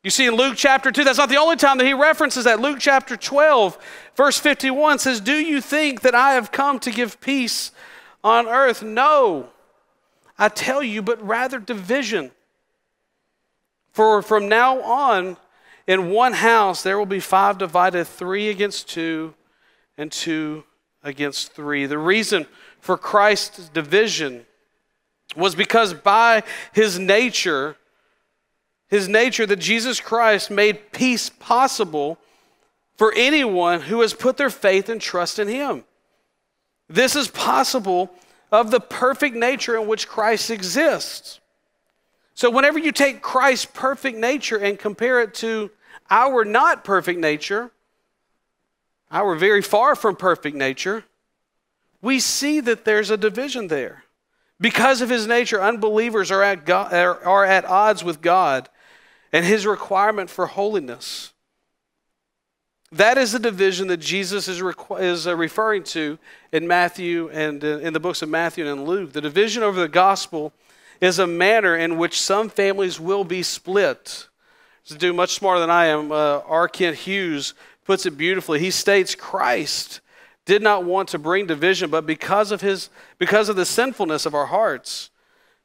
you 0.02 0.10
see 0.10 0.26
in 0.26 0.34
Luke 0.34 0.54
chapter 0.56 0.92
2, 0.92 1.04
that's 1.04 1.18
not 1.18 1.28
the 1.28 1.36
only 1.36 1.56
time 1.56 1.78
that 1.78 1.86
he 1.86 1.94
references 1.94 2.44
that. 2.44 2.60
Luke 2.60 2.78
chapter 2.80 3.16
12, 3.16 3.78
verse 4.16 4.38
51 4.38 4.98
says, 4.98 5.20
Do 5.20 5.34
you 5.34 5.60
think 5.60 6.02
that 6.02 6.14
I 6.14 6.34
have 6.34 6.52
come 6.52 6.78
to 6.80 6.90
give 6.90 7.20
peace 7.20 7.72
on 8.22 8.46
earth? 8.46 8.82
No, 8.82 9.48
I 10.38 10.48
tell 10.48 10.82
you, 10.82 11.02
but 11.02 11.24
rather 11.26 11.58
division. 11.58 12.30
For 13.92 14.22
from 14.22 14.48
now 14.48 14.80
on, 14.82 15.36
in 15.88 16.10
one 16.10 16.34
house 16.34 16.82
there 16.84 16.98
will 16.98 17.06
be 17.06 17.18
five 17.18 17.58
divided, 17.58 18.06
three 18.06 18.50
against 18.50 18.88
two, 18.88 19.34
and 19.96 20.12
two 20.12 20.62
against 21.02 21.52
three. 21.52 21.86
The 21.86 21.98
reason 21.98 22.46
for 22.78 22.96
Christ's 22.96 23.70
division 23.70 24.46
was 25.34 25.54
because 25.54 25.94
by 25.94 26.44
his 26.72 26.98
nature, 26.98 27.76
his 28.88 29.08
nature, 29.08 29.46
that 29.46 29.58
Jesus 29.58 29.98
Christ 30.00 30.50
made 30.50 30.92
peace 30.92 31.30
possible 31.30 32.18
for 32.96 33.12
anyone 33.16 33.80
who 33.80 34.02
has 34.02 34.12
put 34.12 34.36
their 34.36 34.50
faith 34.50 34.88
and 34.88 35.00
trust 35.00 35.38
in 35.38 35.48
him. 35.48 35.84
This 36.88 37.16
is 37.16 37.28
possible 37.28 38.10
of 38.52 38.70
the 38.70 38.80
perfect 38.80 39.36
nature 39.36 39.76
in 39.76 39.86
which 39.86 40.08
Christ 40.08 40.50
exists. 40.50 41.40
So, 42.34 42.50
whenever 42.50 42.78
you 42.78 42.92
take 42.92 43.20
Christ's 43.20 43.66
perfect 43.66 44.16
nature 44.16 44.58
and 44.58 44.78
compare 44.78 45.20
it 45.20 45.34
to 45.34 45.70
our 46.10 46.44
not 46.44 46.84
perfect 46.84 47.18
nature, 47.20 47.70
our 49.10 49.34
very 49.34 49.62
far 49.62 49.94
from 49.94 50.16
perfect 50.16 50.56
nature, 50.56 51.04
we 52.00 52.20
see 52.20 52.60
that 52.60 52.84
there's 52.84 53.10
a 53.10 53.16
division 53.16 53.68
there. 53.68 54.04
Because 54.60 55.00
of 55.00 55.08
his 55.08 55.26
nature, 55.26 55.60
unbelievers 55.60 56.30
are 56.30 56.42
at, 56.42 56.64
God, 56.66 56.92
are 56.92 57.44
at 57.44 57.64
odds 57.64 58.02
with 58.02 58.20
God 58.20 58.68
and 59.32 59.44
his 59.44 59.66
requirement 59.66 60.30
for 60.30 60.46
holiness. 60.46 61.32
That 62.90 63.18
is 63.18 63.32
the 63.32 63.38
division 63.38 63.88
that 63.88 63.98
Jesus 63.98 64.48
is, 64.48 64.62
is 64.98 65.26
uh, 65.26 65.36
referring 65.36 65.84
to 65.84 66.18
in 66.52 66.66
Matthew 66.66 67.28
and 67.30 67.62
uh, 67.62 67.78
in 67.78 67.92
the 67.92 68.00
books 68.00 68.22
of 68.22 68.30
Matthew 68.30 68.66
and 68.66 68.86
Luke. 68.86 69.12
The 69.12 69.20
division 69.20 69.62
over 69.62 69.78
the 69.78 69.88
gospel 69.88 70.54
is 71.00 71.18
a 71.18 71.26
manner 71.26 71.76
in 71.76 71.98
which 71.98 72.20
some 72.20 72.48
families 72.48 72.98
will 72.98 73.24
be 73.24 73.42
split. 73.42 74.28
To 74.88 74.96
do 74.96 75.12
much 75.12 75.34
smarter 75.34 75.60
than 75.60 75.68
I 75.68 75.86
am, 75.86 76.10
uh, 76.10 76.40
R. 76.46 76.66
Kent 76.66 76.96
Hughes 76.96 77.52
puts 77.84 78.06
it 78.06 78.12
beautifully. 78.12 78.58
He 78.58 78.70
states 78.70 79.14
Christ 79.14 80.00
did 80.46 80.62
not 80.62 80.84
want 80.84 81.10
to 81.10 81.18
bring 81.18 81.46
division, 81.46 81.90
but 81.90 82.06
because 82.06 82.50
of 82.50 82.62
his 82.62 82.88
because 83.18 83.50
of 83.50 83.56
the 83.56 83.66
sinfulness 83.66 84.24
of 84.24 84.34
our 84.34 84.46
hearts, 84.46 85.10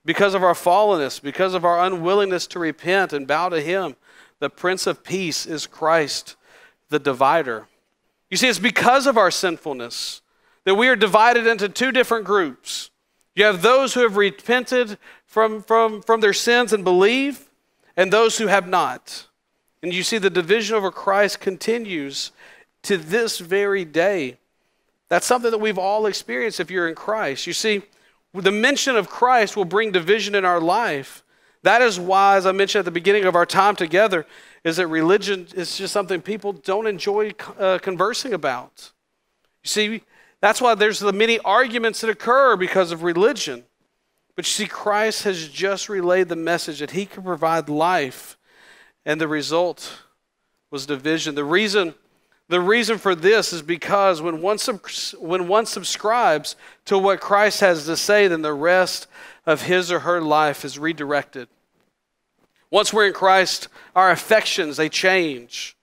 because 0.04 0.34
of 0.34 0.44
our 0.44 0.54
fallenness, 0.54 1.22
because 1.22 1.54
of 1.54 1.64
our 1.64 1.86
unwillingness 1.86 2.48
to 2.48 2.60
repent 2.60 3.14
and 3.14 3.26
bow 3.26 3.48
to 3.48 3.62
him, 3.62 3.96
the 4.40 4.50
Prince 4.50 4.88
of 4.88 5.06
Peace 5.06 5.46
is 5.46 5.68
Christ, 5.68 6.36
the 6.90 7.00
divider. 7.00 7.68
You 8.30 8.36
see, 8.36 8.50
it's 8.50 8.60
because 8.60 9.08
of 9.08 9.18
our 9.18 9.32
sinfulness 9.32 10.22
that 10.66 10.76
we 10.76 10.90
are 10.90 10.98
divided 10.98 11.48
into 11.48 11.70
two 11.70 11.94
different 11.94 12.26
groups. 12.26 12.90
You 13.36 13.46
have 13.46 13.62
those 13.62 13.94
who 13.94 14.02
have 14.02 14.18
repented 14.18 14.98
from, 15.26 15.64
from, 15.64 16.02
from 16.02 16.20
their 16.20 16.34
sins 16.34 16.74
and 16.74 16.84
believe, 16.84 17.50
and 17.96 18.12
those 18.12 18.38
who 18.38 18.48
have 18.48 18.68
not. 18.68 19.28
And 19.82 19.94
you 19.94 20.04
see, 20.04 20.18
the 20.18 20.30
division 20.30 20.76
over 20.76 20.92
Christ 20.92 21.40
continues 21.40 22.32
to 22.84 22.98
this 22.98 23.40
very 23.40 23.86
day. 23.86 24.38
That's 25.10 25.26
something 25.26 25.52
that 25.52 25.60
we've 25.60 25.78
all 25.78 26.06
experienced 26.06 26.60
if 26.60 26.72
you're 26.72 26.88
in 26.88 26.96
Christ. 26.96 27.46
You 27.46 27.54
see, 27.54 27.84
the 28.34 28.52
mention 28.52 28.96
of 28.96 29.10
Christ 29.10 29.56
will 29.56 29.66
bring 29.66 29.92
division 29.92 30.36
in 30.36 30.46
our 30.46 30.60
life. 30.60 31.24
That 31.64 31.82
is 31.82 32.00
why, 32.00 32.38
as 32.38 32.46
I 32.46 32.52
mentioned 32.52 32.80
at 32.80 32.86
the 32.86 32.92
beginning 32.92 33.26
of 33.26 33.36
our 33.36 33.46
time 33.46 33.76
together, 33.76 34.26
is 34.64 34.78
that 34.78 34.88
religion 34.88 35.48
is 35.56 35.78
just 35.78 35.94
something 35.94 36.22
people 36.22 36.54
don't 36.54 36.88
enjoy 36.88 37.34
uh, 37.60 37.80
conversing 37.80 38.34
about. 38.34 38.92
You 39.64 39.68
see, 39.68 40.02
that's 40.42 40.62
why 40.62 40.76
there's 40.76 41.00
the 41.00 41.14
many 41.14 41.40
arguments 41.40 42.02
that 42.02 42.10
occur 42.10 42.58
because 42.58 42.92
of 42.92 43.04
religion. 43.04 43.64
But 44.36 44.46
you 44.46 44.52
see, 44.52 44.68
Christ 44.68 45.24
has 45.24 45.48
just 45.48 45.90
relayed 45.90 46.30
the 46.30 46.36
message 46.36 46.80
that 46.80 46.92
he 46.92 47.06
can 47.06 47.24
provide 47.24 47.70
life, 47.70 48.38
and 49.06 49.22
the 49.22 49.28
result 49.28 50.02
was 50.72 50.86
division. 50.86 51.36
The 51.36 51.44
reason 51.44 51.94
the 52.50 52.60
reason 52.60 52.98
for 52.98 53.16
this 53.16 53.54
is 53.54 53.62
because 53.62 54.22
when 54.22 54.42
one, 54.42 54.58
when 55.18 55.48
one 55.48 55.66
subscribes 55.66 56.56
to 56.86 56.98
what 56.98 57.22
Christ 57.22 57.62
has 57.62 57.86
to 57.86 57.96
say, 57.96 58.28
then 58.28 58.42
the 58.42 58.54
rest 58.54 59.08
of 59.46 59.64
his 59.64 59.92
or 59.92 60.00
her 60.00 60.22
life 60.22 60.66
is 60.66 60.78
redirected. 60.78 61.48
Once 62.70 62.92
we're 62.92 63.08
in 63.08 63.14
Christ, 63.14 63.70
our 63.96 64.12
affections, 64.12 64.78
they 64.78 64.90
change. 64.90 65.78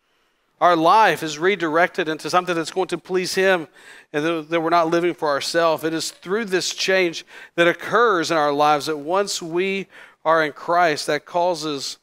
Our 0.60 0.76
life 0.76 1.22
is 1.22 1.38
redirected 1.38 2.08
into 2.08 2.28
something 2.28 2.54
that's 2.54 2.70
going 2.70 2.88
to 2.88 2.98
please 2.98 3.34
Him 3.34 3.66
and 4.12 4.48
that 4.48 4.60
we're 4.60 4.68
not 4.70 4.88
living 4.88 5.14
for 5.14 5.28
ourselves. 5.28 5.84
It 5.84 5.94
is 5.94 6.10
through 6.10 6.46
this 6.46 6.74
change 6.74 7.24
that 7.54 7.66
occurs 7.66 8.30
in 8.30 8.36
our 8.36 8.52
lives 8.52 8.86
that 8.86 8.98
once 8.98 9.40
we 9.40 9.86
are 10.24 10.44
in 10.44 10.52
Christ, 10.52 11.06
that 11.06 11.24
causes 11.24 11.96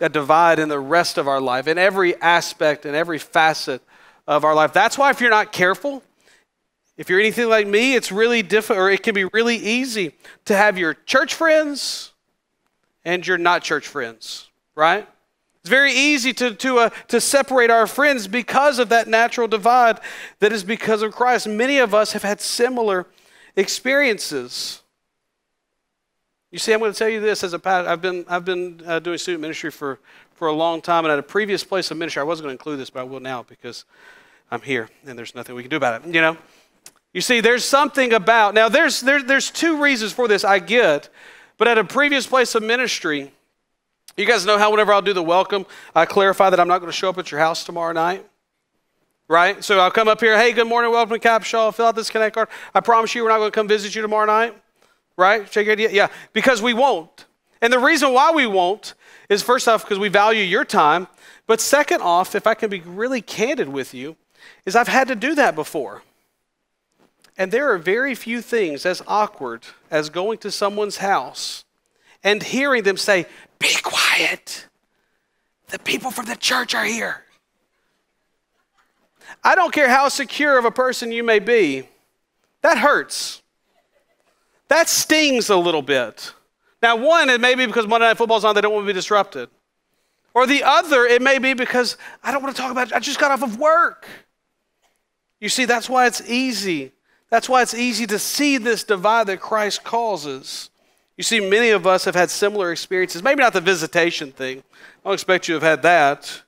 a 0.00 0.08
divide 0.08 0.58
in 0.58 0.68
the 0.68 0.78
rest 0.78 1.18
of 1.18 1.26
our 1.26 1.40
life, 1.40 1.66
in 1.66 1.78
every 1.78 2.14
aspect, 2.20 2.86
in 2.86 2.94
every 2.94 3.18
facet 3.18 3.82
of 4.26 4.44
our 4.44 4.54
life. 4.54 4.72
That's 4.72 4.96
why, 4.96 5.10
if 5.10 5.20
you're 5.20 5.30
not 5.30 5.52
careful, 5.52 6.02
if 6.96 7.10
you're 7.10 7.20
anything 7.20 7.48
like 7.48 7.66
me, 7.66 7.94
it's 7.94 8.12
really 8.12 8.42
difficult, 8.42 8.78
or 8.78 8.90
it 8.90 9.02
can 9.02 9.14
be 9.14 9.24
really 9.24 9.56
easy 9.56 10.12
to 10.44 10.56
have 10.56 10.78
your 10.78 10.94
church 10.94 11.34
friends 11.34 12.12
and 13.04 13.26
your 13.26 13.38
not 13.38 13.62
church 13.62 13.86
friends, 13.88 14.48
right? 14.74 15.08
It's 15.66 15.70
very 15.72 15.94
easy 15.94 16.32
to, 16.34 16.54
to, 16.54 16.78
uh, 16.78 16.90
to 17.08 17.20
separate 17.20 17.70
our 17.72 17.88
friends 17.88 18.28
because 18.28 18.78
of 18.78 18.88
that 18.90 19.08
natural 19.08 19.48
divide 19.48 19.98
that 20.38 20.52
is 20.52 20.62
because 20.62 21.02
of 21.02 21.12
Christ. 21.12 21.48
Many 21.48 21.78
of 21.78 21.92
us 21.92 22.12
have 22.12 22.22
had 22.22 22.40
similar 22.40 23.04
experiences. 23.56 24.82
You 26.52 26.60
see, 26.60 26.72
I'm 26.72 26.78
going 26.78 26.92
to 26.92 26.96
tell 26.96 27.08
you 27.08 27.18
this 27.18 27.42
as 27.42 27.52
a 27.52 27.58
pastor. 27.58 27.90
I've 27.90 28.00
been, 28.00 28.24
I've 28.28 28.44
been 28.44 28.80
uh, 28.86 29.00
doing 29.00 29.18
student 29.18 29.42
ministry 29.42 29.72
for, 29.72 29.98
for 30.36 30.46
a 30.46 30.52
long 30.52 30.80
time, 30.80 31.04
and 31.04 31.10
at 31.10 31.18
a 31.18 31.22
previous 31.24 31.64
place 31.64 31.90
of 31.90 31.96
ministry, 31.96 32.20
I 32.20 32.24
wasn't 32.24 32.44
going 32.44 32.56
to 32.56 32.60
include 32.60 32.78
this, 32.78 32.90
but 32.90 33.00
I 33.00 33.02
will 33.02 33.18
now 33.18 33.42
because 33.42 33.86
I'm 34.52 34.60
here 34.60 34.88
and 35.04 35.18
there's 35.18 35.34
nothing 35.34 35.56
we 35.56 35.62
can 35.64 35.70
do 35.70 35.76
about 35.78 36.00
it. 36.00 36.14
You 36.14 36.20
know, 36.20 36.36
you 37.12 37.20
see, 37.20 37.40
there's 37.40 37.64
something 37.64 38.12
about 38.12 38.54
now. 38.54 38.68
There's 38.68 39.00
there, 39.00 39.20
there's 39.20 39.50
two 39.50 39.82
reasons 39.82 40.12
for 40.12 40.28
this. 40.28 40.44
I 40.44 40.60
get, 40.60 41.08
but 41.58 41.66
at 41.66 41.76
a 41.76 41.82
previous 41.82 42.24
place 42.24 42.54
of 42.54 42.62
ministry, 42.62 43.32
you 44.16 44.26
guys 44.26 44.46
know 44.46 44.56
how 44.56 44.70
whenever 44.70 44.92
I'll 44.92 45.02
do 45.02 45.12
the 45.12 45.22
welcome, 45.22 45.66
I 45.94 46.06
clarify 46.06 46.48
that 46.50 46.58
I'm 46.58 46.68
not 46.68 46.78
going 46.78 46.90
to 46.90 46.96
show 46.96 47.10
up 47.10 47.18
at 47.18 47.30
your 47.30 47.40
house 47.40 47.64
tomorrow 47.64 47.92
night? 47.92 48.26
Right? 49.28 49.62
So 49.62 49.78
I'll 49.78 49.90
come 49.90 50.08
up 50.08 50.20
here, 50.20 50.38
hey, 50.38 50.52
good 50.52 50.66
morning, 50.66 50.90
welcome 50.90 51.18
to 51.18 51.28
Capshaw, 51.28 51.74
fill 51.74 51.86
out 51.86 51.96
this 51.96 52.08
Connect 52.08 52.34
card. 52.34 52.48
I 52.74 52.80
promise 52.80 53.14
you 53.14 53.22
we're 53.22 53.28
not 53.28 53.38
going 53.38 53.50
to 53.50 53.54
come 53.54 53.68
visit 53.68 53.94
you 53.94 54.02
tomorrow 54.02 54.26
night. 54.26 54.54
Right? 55.18 55.52
Shake 55.52 55.66
your 55.66 55.72
idea? 55.72 55.90
Yeah, 55.90 56.08
because 56.32 56.62
we 56.62 56.72
won't. 56.72 57.26
And 57.60 57.72
the 57.72 57.78
reason 57.78 58.12
why 58.12 58.30
we 58.32 58.46
won't 58.46 58.94
is 59.28 59.42
first 59.42 59.68
off, 59.68 59.82
because 59.82 59.98
we 59.98 60.08
value 60.08 60.42
your 60.42 60.64
time. 60.64 61.08
But 61.46 61.60
second 61.60 62.00
off, 62.00 62.34
if 62.34 62.46
I 62.46 62.54
can 62.54 62.70
be 62.70 62.80
really 62.80 63.20
candid 63.20 63.68
with 63.68 63.92
you, 63.92 64.16
is 64.64 64.76
I've 64.76 64.88
had 64.88 65.08
to 65.08 65.14
do 65.14 65.34
that 65.34 65.54
before. 65.54 66.02
And 67.36 67.52
there 67.52 67.70
are 67.70 67.78
very 67.78 68.14
few 68.14 68.40
things 68.40 68.86
as 68.86 69.02
awkward 69.06 69.66
as 69.90 70.08
going 70.08 70.38
to 70.38 70.50
someone's 70.50 70.98
house 70.98 71.65
and 72.26 72.42
hearing 72.42 72.82
them 72.82 72.96
say, 72.98 73.24
Be 73.58 73.72
quiet. 73.82 74.66
The 75.68 75.78
people 75.78 76.10
from 76.10 76.26
the 76.26 76.36
church 76.36 76.74
are 76.74 76.84
here. 76.84 77.22
I 79.42 79.54
don't 79.54 79.72
care 79.72 79.88
how 79.88 80.08
secure 80.08 80.58
of 80.58 80.64
a 80.64 80.70
person 80.70 81.10
you 81.12 81.22
may 81.22 81.38
be, 81.38 81.88
that 82.62 82.78
hurts. 82.78 83.42
That 84.68 84.88
stings 84.88 85.48
a 85.48 85.56
little 85.56 85.82
bit. 85.82 86.34
Now, 86.82 86.96
one, 86.96 87.30
it 87.30 87.40
may 87.40 87.54
be 87.54 87.64
because 87.66 87.86
Monday 87.86 88.08
Night 88.08 88.16
Football's 88.16 88.44
on, 88.44 88.54
they 88.54 88.60
don't 88.60 88.72
want 88.72 88.84
to 88.84 88.88
be 88.88 88.92
disrupted. 88.92 89.48
Or 90.34 90.46
the 90.46 90.64
other, 90.64 91.04
it 91.06 91.22
may 91.22 91.38
be 91.38 91.54
because 91.54 91.96
I 92.22 92.32
don't 92.32 92.42
want 92.42 92.54
to 92.54 92.60
talk 92.60 92.72
about 92.72 92.88
it. 92.88 92.92
I 92.92 92.98
just 92.98 93.20
got 93.20 93.30
off 93.30 93.42
of 93.42 93.58
work. 93.58 94.06
You 95.40 95.48
see, 95.48 95.64
that's 95.64 95.88
why 95.88 96.06
it's 96.06 96.28
easy. 96.28 96.92
That's 97.30 97.48
why 97.48 97.62
it's 97.62 97.74
easy 97.74 98.06
to 98.08 98.18
see 98.18 98.58
this 98.58 98.82
divide 98.82 99.28
that 99.28 99.40
Christ 99.40 99.84
causes. 99.84 100.70
You 101.16 101.24
see, 101.24 101.40
many 101.40 101.70
of 101.70 101.86
us 101.86 102.04
have 102.04 102.14
had 102.14 102.30
similar 102.30 102.72
experiences. 102.72 103.22
Maybe 103.22 103.42
not 103.42 103.54
the 103.54 103.60
visitation 103.60 104.32
thing. 104.32 104.58
I 104.58 105.08
don't 105.08 105.14
expect 105.14 105.48
you 105.48 105.58
to 105.58 105.64
have 105.64 105.78
had 105.78 105.82
that. 105.82 106.42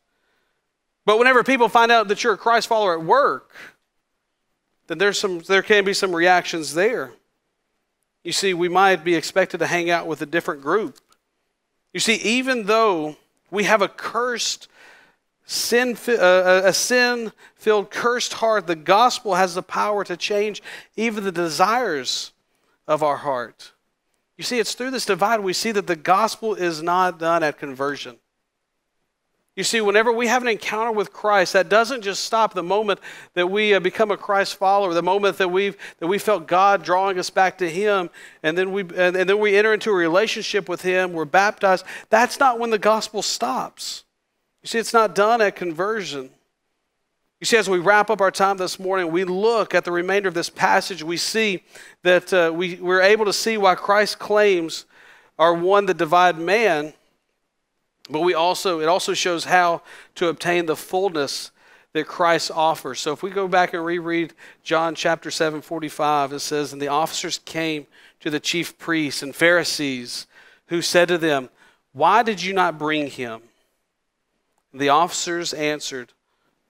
But 1.06 1.18
whenever 1.18 1.42
people 1.42 1.70
find 1.70 1.90
out 1.90 2.08
that 2.08 2.22
you're 2.22 2.34
a 2.34 2.38
Christ 2.38 2.68
follower 2.68 2.92
at 2.92 3.02
work, 3.02 3.50
then 4.88 4.98
there's 4.98 5.18
some, 5.18 5.38
there 5.40 5.62
can 5.62 5.84
be 5.84 5.94
some 5.94 6.14
reactions 6.14 6.74
there. 6.74 7.12
You 8.24 8.32
see, 8.32 8.52
we 8.52 8.68
might 8.68 9.04
be 9.04 9.14
expected 9.14 9.58
to 9.58 9.66
hang 9.66 9.88
out 9.88 10.06
with 10.06 10.20
a 10.20 10.26
different 10.26 10.60
group. 10.60 10.98
You 11.94 12.00
see, 12.00 12.16
even 12.16 12.64
though 12.64 13.16
we 13.50 13.64
have 13.64 13.80
a 13.80 13.88
cursed, 13.88 14.68
sin, 15.46 15.96
uh, 16.08 16.62
a 16.64 16.74
sin 16.74 17.32
filled, 17.54 17.90
cursed 17.90 18.34
heart, 18.34 18.66
the 18.66 18.76
gospel 18.76 19.36
has 19.36 19.54
the 19.54 19.62
power 19.62 20.04
to 20.04 20.16
change 20.16 20.62
even 20.96 21.24
the 21.24 21.32
desires 21.32 22.32
of 22.86 23.02
our 23.02 23.16
heart. 23.16 23.72
You 24.38 24.44
see, 24.44 24.60
it's 24.60 24.74
through 24.74 24.92
this 24.92 25.04
divide 25.04 25.40
we 25.40 25.52
see 25.52 25.72
that 25.72 25.88
the 25.88 25.96
gospel 25.96 26.54
is 26.54 26.80
not 26.80 27.18
done 27.18 27.42
at 27.42 27.58
conversion. 27.58 28.16
You 29.56 29.64
see, 29.64 29.80
whenever 29.80 30.12
we 30.12 30.28
have 30.28 30.42
an 30.42 30.48
encounter 30.48 30.92
with 30.92 31.12
Christ, 31.12 31.54
that 31.54 31.68
doesn't 31.68 32.02
just 32.02 32.22
stop 32.22 32.54
the 32.54 32.62
moment 32.62 33.00
that 33.34 33.48
we 33.48 33.74
uh, 33.74 33.80
become 33.80 34.12
a 34.12 34.16
Christ 34.16 34.54
follower, 34.54 34.94
the 34.94 35.02
moment 35.02 35.38
that 35.38 35.48
we've 35.48 35.76
that 35.98 36.06
we 36.06 36.18
felt 36.18 36.46
God 36.46 36.84
drawing 36.84 37.18
us 37.18 37.28
back 37.28 37.58
to 37.58 37.68
Him, 37.68 38.08
and 38.44 38.56
then 38.56 38.70
we 38.70 38.82
and, 38.82 39.16
and 39.16 39.28
then 39.28 39.40
we 39.40 39.56
enter 39.56 39.74
into 39.74 39.90
a 39.90 39.94
relationship 39.94 40.68
with 40.68 40.82
Him. 40.82 41.12
We're 41.12 41.24
baptized. 41.24 41.84
That's 42.08 42.38
not 42.38 42.60
when 42.60 42.70
the 42.70 42.78
gospel 42.78 43.20
stops. 43.20 44.04
You 44.62 44.68
see, 44.68 44.78
it's 44.78 44.94
not 44.94 45.16
done 45.16 45.40
at 45.40 45.56
conversion. 45.56 46.30
You 47.40 47.44
see, 47.44 47.56
as 47.56 47.70
we 47.70 47.78
wrap 47.78 48.10
up 48.10 48.20
our 48.20 48.32
time 48.32 48.56
this 48.56 48.80
morning, 48.80 49.12
we 49.12 49.22
look 49.24 49.72
at 49.72 49.84
the 49.84 49.92
remainder 49.92 50.28
of 50.28 50.34
this 50.34 50.50
passage. 50.50 51.04
We 51.04 51.16
see 51.16 51.62
that 52.02 52.32
uh, 52.32 52.50
we, 52.52 52.76
we're 52.76 53.00
able 53.00 53.24
to 53.26 53.32
see 53.32 53.56
why 53.56 53.76
Christ's 53.76 54.16
claims 54.16 54.86
are 55.38 55.54
one 55.54 55.86
that 55.86 55.98
divide 55.98 56.36
man, 56.36 56.94
but 58.10 58.20
we 58.20 58.34
also 58.34 58.80
it 58.80 58.88
also 58.88 59.14
shows 59.14 59.44
how 59.44 59.82
to 60.16 60.28
obtain 60.28 60.66
the 60.66 60.74
fullness 60.74 61.52
that 61.92 62.08
Christ 62.08 62.50
offers. 62.50 62.98
So 62.98 63.12
if 63.12 63.22
we 63.22 63.30
go 63.30 63.46
back 63.46 63.72
and 63.72 63.84
reread 63.84 64.34
John 64.64 64.96
chapter 64.96 65.30
7, 65.30 65.60
45, 65.60 66.32
it 66.32 66.40
says, 66.40 66.72
And 66.72 66.82
the 66.82 66.88
officers 66.88 67.38
came 67.44 67.86
to 68.20 68.30
the 68.30 68.40
chief 68.40 68.76
priests 68.78 69.22
and 69.22 69.34
Pharisees, 69.34 70.26
who 70.66 70.82
said 70.82 71.06
to 71.08 71.18
them, 71.18 71.50
Why 71.92 72.24
did 72.24 72.42
you 72.42 72.52
not 72.52 72.78
bring 72.78 73.06
him? 73.06 73.42
the 74.74 74.90
officers 74.90 75.54
answered, 75.54 76.12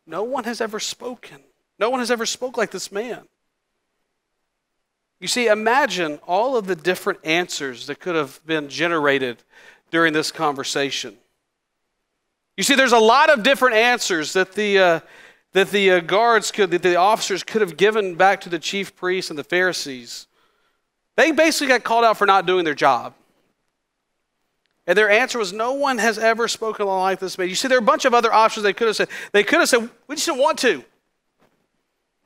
no 0.09 0.23
one 0.23 0.45
has 0.45 0.61
ever 0.61 0.81
spoken. 0.81 1.39
No 1.79 1.91
one 1.91 2.01
has 2.01 2.11
ever 2.11 2.27
spoke 2.27 2.57
like 2.57 2.71
this 2.71 2.91
man. 2.91 3.29
You 5.21 5.29
see, 5.29 5.49
imagine 5.49 6.19
all 6.27 6.57
of 6.57 6.67
the 6.67 6.75
different 6.75 7.21
answers 7.25 7.87
that 7.87 8.01
could 8.01 8.15
have 8.15 8.41
been 8.47 8.69
generated 8.69 9.43
during 9.91 10.13
this 10.13 10.33
conversation. 10.33 11.17
You 12.57 12.65
see, 12.65 12.75
there's 12.75 12.93
a 12.93 12.99
lot 12.99 13.31
of 13.31 13.43
different 13.43 13.77
answers 13.77 14.33
that 14.33 14.53
the, 14.53 14.79
uh, 14.79 15.01
that 15.53 15.71
the 15.71 15.91
uh, 15.93 16.01
guards 16.01 16.51
could, 16.51 16.71
that 16.71 16.83
the 16.83 16.97
officers 16.97 17.43
could 17.43 17.61
have 17.61 17.77
given 17.77 18.15
back 18.15 18.41
to 18.43 18.49
the 18.49 18.59
chief 18.59 18.97
priests 18.97 19.31
and 19.31 19.39
the 19.39 19.45
Pharisees. 19.45 20.27
They 21.17 21.33
basically 21.33 21.69
got 21.69 21.85
called 21.85 22.05
out 22.05 22.17
for 22.17 22.27
not 22.27 22.47
doing 22.47 22.65
their 22.65 22.75
job. 22.75 23.15
And 24.89 24.97
their 24.97 25.11
answer 25.11 25.39
was, 25.39 25.53
No 25.53 25.75
one 25.75 25.99
has 25.99 26.19
ever 26.19 26.49
spoken 26.49 26.87
like 26.87 27.21
this 27.21 27.37
man. 27.37 27.49
You 27.49 27.55
see, 27.55 27.69
there 27.69 27.77
are 27.77 27.81
a 27.81 27.85
bunch 27.85 28.07
of 28.07 28.15
other 28.15 28.33
options 28.33 28.65
they 28.65 28.73
could 28.73 28.87
have 28.87 28.97
said. 28.97 29.11
They 29.33 29.45
could 29.45 29.61
have 29.61 29.69
said, 29.69 29.89
We 30.09 30.17
just 30.17 30.27
didn't 30.27 30.41
want 30.41 30.59
to. 30.61 30.83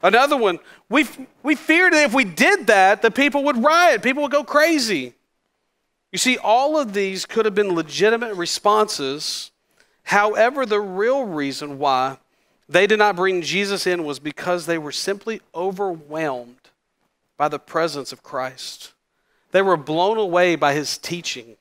Another 0.01 0.37
one, 0.37 0.61
we, 0.89 1.07
we 1.43 1.57
feared 1.57 1.93
that 1.93 2.05
if 2.05 2.15
we 2.15 2.25
did 2.25 2.69
that, 2.69 3.03
the 3.03 3.11
people 3.11 3.45
would 3.45 3.63
riot, 3.63 4.03
people 4.03 4.23
would 4.23 4.33
go 4.33 4.45
crazy. 4.45 5.15
You 6.13 6.19
see, 6.19 6.39
all 6.39 6.79
of 6.79 6.93
these 6.93 7.27
could 7.27 7.47
have 7.47 7.55
been 7.55 7.75
legitimate 7.75 8.35
responses. 8.35 9.51
However, 10.05 10.65
the 10.65 10.81
real 10.81 11.25
reason 11.25 11.79
why 11.79 12.19
they 12.69 12.87
did 12.87 12.99
not 12.99 13.17
bring 13.17 13.43
Jesus 13.43 13.87
in 13.87 14.05
was 14.05 14.21
because 14.21 14.67
they 14.67 14.79
were 14.79 14.93
simply 14.93 15.41
overwhelmed 15.55 16.71
by 17.37 17.49
the 17.49 17.59
presence 17.59 18.13
of 18.13 18.23
Christ. 18.23 18.93
They 19.51 19.63
were 19.63 19.77
blown 19.77 20.17
away 20.17 20.55
by 20.55 20.75
his 20.75 20.97
teaching. 20.97 21.57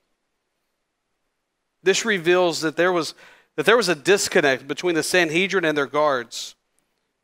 This 1.84 2.06
reveals 2.06 2.62
that 2.62 2.78
there 2.78 2.91
was, 2.91 3.13
that 3.56 3.65
there 3.65 3.78
was 3.78 3.89
a 3.89 3.96
disconnect 3.96 4.67
between 4.67 4.96
the 4.96 5.04
Sanhedrin 5.04 5.65
and 5.65 5.78
their 5.78 5.88
guards. 5.88 6.56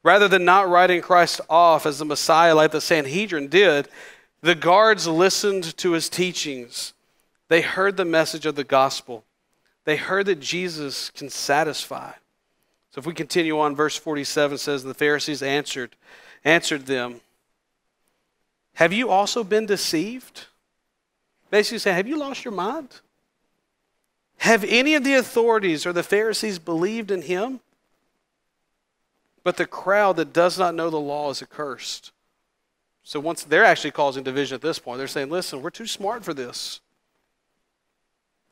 Rather 0.04 0.28
than 0.28 0.46
not 0.46 0.70
writing 0.70 1.02
Christ 1.02 1.42
off 1.50 1.86
as 1.86 2.00
the 2.00 2.06
Messiah 2.06 2.56
like 2.56 2.72
the 2.72 2.82
Sanhedrin 2.82 3.48
did, 3.48 3.90
the 4.42 4.56
guards 4.56 5.08
listened 5.08 5.76
to 5.78 5.92
his 5.92 6.10
teachings. 6.10 6.94
They 7.50 7.62
heard 7.62 7.98
the 7.98 8.06
message 8.06 8.46
of 8.46 8.56
the 8.56 8.64
gospel. 8.64 9.24
They 9.86 9.96
heard 9.96 10.26
that 10.28 10.40
Jesus 10.40 11.10
can 11.10 11.30
satisfy. 11.30 12.12
So 12.92 13.00
if 13.00 13.06
we 13.06 13.14
continue 13.14 13.60
on, 13.60 13.76
verse 13.76 13.96
47 13.96 14.58
says, 14.58 14.84
The 14.84 14.94
Pharisees 14.94 15.42
answered, 15.42 15.96
answered 16.44 16.86
them, 16.86 17.22
Have 18.76 18.94
you 18.94 19.10
also 19.10 19.44
been 19.44 19.66
deceived? 19.66 20.46
Basically 21.50 21.80
saying, 21.80 21.96
Have 21.96 22.08
you 22.08 22.18
lost 22.18 22.44
your 22.44 22.54
mind? 22.54 23.02
Have 24.38 24.64
any 24.64 24.96
of 24.96 25.04
the 25.04 25.16
authorities 25.16 25.86
or 25.86 25.94
the 25.94 26.04
Pharisees 26.04 26.60
believed 26.60 27.12
in 27.12 27.24
him? 27.24 27.60
But 29.44 29.58
the 29.58 29.66
crowd 29.66 30.18
that 30.18 30.34
does 30.34 30.60
not 30.60 30.76
know 30.76 30.90
the 30.90 31.00
law 31.00 31.30
is 31.30 31.42
accursed. 31.42 32.12
So 33.04 33.20
once 33.20 33.44
they're 33.44 33.64
actually 33.64 33.92
causing 33.92 34.24
division 34.24 34.56
at 34.56 34.62
this 34.62 34.80
point, 34.80 34.98
they're 34.98 35.08
saying, 35.08 35.30
listen, 35.30 35.62
we're 35.62 35.70
too 35.70 35.88
smart 35.88 36.24
for 36.26 36.34
this. 36.34 36.82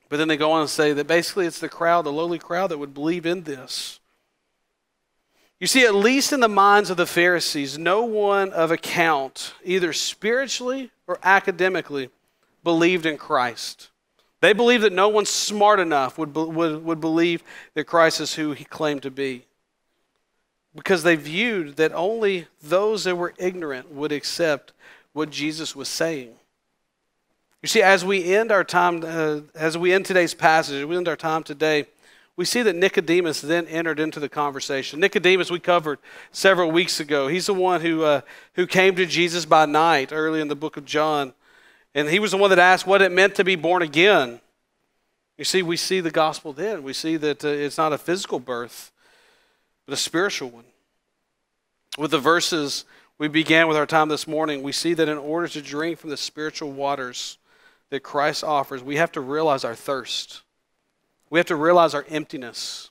But 0.08 0.17
then 0.17 0.28
they 0.28 0.38
go 0.38 0.54
on 0.54 0.62
and 0.62 0.69
say 0.69 0.93
that 0.93 1.08
basically 1.08 1.45
it's 1.45 1.60
the 1.60 1.67
crowd, 1.67 2.06
the 2.06 2.12
lowly 2.12 2.39
crowd, 2.39 2.67
that 2.67 2.78
would 2.78 2.93
believe 2.93 3.26
in 3.26 3.43
this. 3.43 4.00
You 5.60 5.67
see, 5.67 5.86
at 5.86 5.95
least 5.95 6.32
in 6.32 6.41
the 6.41 6.48
minds 6.48 6.89
of 6.89 6.98
the 6.98 7.06
Pharisees, 7.06 7.78
no 7.78 8.04
one 8.04 8.54
of 8.54 8.71
account, 8.71 9.54
either 9.63 9.93
spiritually 9.93 10.91
or 11.08 11.19
academically, 11.24 12.10
believed 12.63 13.06
in 13.06 13.17
Christ. 13.17 13.89
They 14.46 14.54
believed 14.54 14.84
that 14.84 14.94
no 14.94 15.10
one 15.10 15.26
smart 15.26 15.80
enough 15.80 16.20
would, 16.20 16.36
would, 16.36 16.86
would 16.86 17.02
believe 17.02 17.44
that 17.74 17.86
Christ 17.86 18.22
is 18.22 18.36
who 18.36 18.52
he 18.52 18.64
claimed 18.64 19.02
to 19.02 19.10
be. 19.10 19.44
Because 20.76 21.02
they 21.02 21.16
viewed 21.16 21.78
that 21.78 21.92
only 21.94 22.46
those 22.62 23.06
that 23.06 23.16
were 23.16 23.34
ignorant 23.40 23.92
would 23.92 24.12
accept 24.12 24.72
what 25.14 25.32
Jesus 25.32 25.76
was 25.76 25.90
saying. 25.90 26.36
You 27.64 27.68
see, 27.68 27.82
as 27.82 28.06
we 28.06 28.36
end 28.36 28.52
our 28.52 28.64
time, 28.64 29.02
uh, 29.04 29.40
as 29.56 29.80
we 29.80 29.92
end 29.92 30.06
today's 30.06 30.36
passage, 30.36 30.86
we 30.86 30.96
end 30.96 31.08
our 31.08 31.16
time 31.16 31.42
today, 31.42 31.88
we 32.36 32.46
see 32.46 32.62
that 32.62 32.76
Nicodemus 32.76 33.42
then 33.42 33.66
entered 33.66 34.00
into 34.00 34.20
the 34.20 34.30
conversation. 34.30 35.00
Nicodemus, 35.00 35.50
we 35.50 35.60
covered 35.60 35.98
several 36.32 36.70
weeks 36.70 37.00
ago. 37.00 37.30
He's 37.30 37.48
the 37.48 37.56
one 37.56 37.82
who, 37.82 38.04
uh, 38.04 38.22
who 38.54 38.68
came 38.68 38.96
to 38.98 39.08
Jesus 39.08 39.44
by 39.44 39.66
night 39.66 40.14
early 40.14 40.40
in 40.40 40.50
the 40.50 40.56
book 40.56 40.78
of 40.78 40.86
John. 40.86 41.34
And 41.96 42.10
he 42.10 42.20
was 42.20 42.32
the 42.32 42.38
one 42.38 42.50
that 42.50 42.60
asked 42.60 42.86
what 42.86 43.02
it 43.02 43.14
meant 43.14 43.36
to 43.36 43.46
be 43.46 43.56
born 43.56 43.82
again. 43.82 44.42
You 45.38 45.46
see, 45.46 45.64
we 45.64 45.78
see 45.78 46.02
the 46.02 46.12
gospel 46.12 46.52
then. 46.52 46.84
We 46.84 46.92
see 46.92 47.16
that 47.16 47.44
uh, 47.44 47.48
it's 47.48 47.78
not 47.78 47.94
a 47.94 47.98
physical 47.98 48.40
birth, 48.40 48.92
but 49.86 49.94
a 49.94 49.98
spiritual 49.98 50.50
one. 50.50 50.66
With 51.98 52.12
the 52.12 52.20
verses 52.20 52.84
we 53.18 53.30
began 53.30 53.70
with 53.70 53.78
our 53.78 53.86
time 53.86 54.10
this 54.10 54.28
morning, 54.28 54.62
we 54.62 54.74
see 54.74 54.94
that 54.94 55.08
in 55.08 55.18
order 55.18 55.48
to 55.48 55.62
drink 55.62 55.98
from 56.00 56.10
the 56.10 56.18
spiritual 56.18 56.72
waters 56.72 57.38
that 57.90 58.02
Christ 58.02 58.44
offers, 58.44 58.84
we 58.84 58.98
have 58.98 59.14
to 59.14 59.22
realize 59.22 59.64
our 59.64 59.76
thirst. 59.76 60.42
We 61.30 61.40
have 61.40 61.48
to 61.48 61.56
realize 61.56 61.94
our 61.94 62.06
emptiness. 62.10 62.90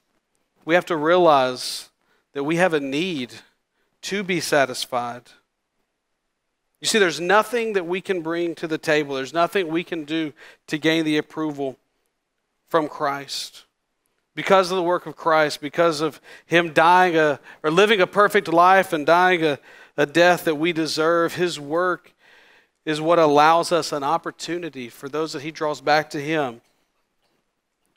We 0.64 0.74
have 0.74 0.86
to 0.86 0.96
realize 0.96 1.90
that 2.32 2.44
we 2.44 2.56
have 2.56 2.72
a 2.72 2.80
need 2.80 3.34
to 4.02 4.22
be 4.22 4.40
satisfied. 4.40 5.24
You 6.84 6.88
see, 6.88 6.98
there's 6.98 7.18
nothing 7.18 7.72
that 7.72 7.86
we 7.86 8.02
can 8.02 8.20
bring 8.20 8.54
to 8.56 8.68
the 8.68 8.76
table, 8.76 9.14
there's 9.14 9.32
nothing 9.32 9.68
we 9.68 9.84
can 9.84 10.04
do 10.04 10.34
to 10.66 10.76
gain 10.76 11.06
the 11.06 11.16
approval 11.16 11.78
from 12.68 12.88
Christ. 12.88 13.64
Because 14.34 14.70
of 14.70 14.76
the 14.76 14.82
work 14.82 15.06
of 15.06 15.16
Christ, 15.16 15.62
because 15.62 16.02
of 16.02 16.20
Him 16.44 16.74
dying 16.74 17.16
a, 17.16 17.40
or 17.62 17.70
living 17.70 18.02
a 18.02 18.06
perfect 18.06 18.48
life 18.48 18.92
and 18.92 19.06
dying 19.06 19.42
a, 19.42 19.58
a 19.96 20.04
death 20.04 20.44
that 20.44 20.56
we 20.56 20.74
deserve, 20.74 21.36
His 21.36 21.58
work 21.58 22.12
is 22.84 23.00
what 23.00 23.18
allows 23.18 23.72
us 23.72 23.90
an 23.90 24.04
opportunity 24.04 24.90
for 24.90 25.08
those 25.08 25.32
that 25.32 25.40
He 25.40 25.50
draws 25.50 25.80
back 25.80 26.10
to 26.10 26.20
Him, 26.20 26.60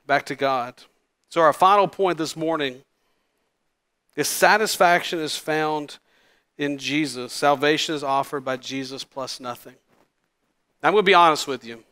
back 0.06 0.26
to 0.28 0.36
God. 0.36 0.76
So, 1.28 1.41
our 1.41 1.52
final 1.52 1.89
point 1.89 2.17
this 2.17 2.38
morning 2.38 2.84
is 4.15 4.30
satisfaction 4.30 5.19
is 5.19 5.36
found 5.36 5.97
in 6.58 6.78
Jesus. 6.78 7.34
Salvation 7.34 7.96
is 7.96 8.04
offered 8.04 8.43
by 8.43 8.58
Jesus 8.58 9.04
plus 9.04 9.39
nothing. 9.39 9.76
I'm 10.84 10.93
going 10.93 11.04
to 11.04 11.10
be 11.10 11.13
honest 11.13 11.48
with 11.48 11.65
you, 11.65 11.84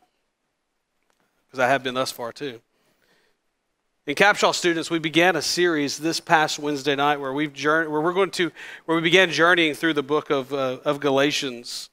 because 1.47 1.59
I 1.59 1.67
have 1.67 1.83
been 1.83 1.95
thus 1.95 2.11
far 2.11 2.31
too. 2.31 2.61
In 4.07 4.13
Capshaw 4.13 4.53
students, 4.53 4.91
we 4.91 4.99
began 4.99 5.35
a 5.35 5.41
series 5.41 5.97
this 5.97 6.19
past 6.19 6.59
Wednesday 6.59 6.95
night 6.95 7.19
where 7.19 7.33
we've 7.33 7.51
journey, 7.51 7.89
where 7.89 8.01
we're 8.01 8.13
going 8.13 8.29
to 8.31 8.51
where 8.85 8.95
we 8.95 9.01
began 9.01 9.31
journeying 9.31 9.73
through 9.73 9.93
the 9.93 10.03
book 10.03 10.29
of 10.29 10.53
uh, 10.53 10.77
of 10.85 10.99
Galatians. 10.99 11.89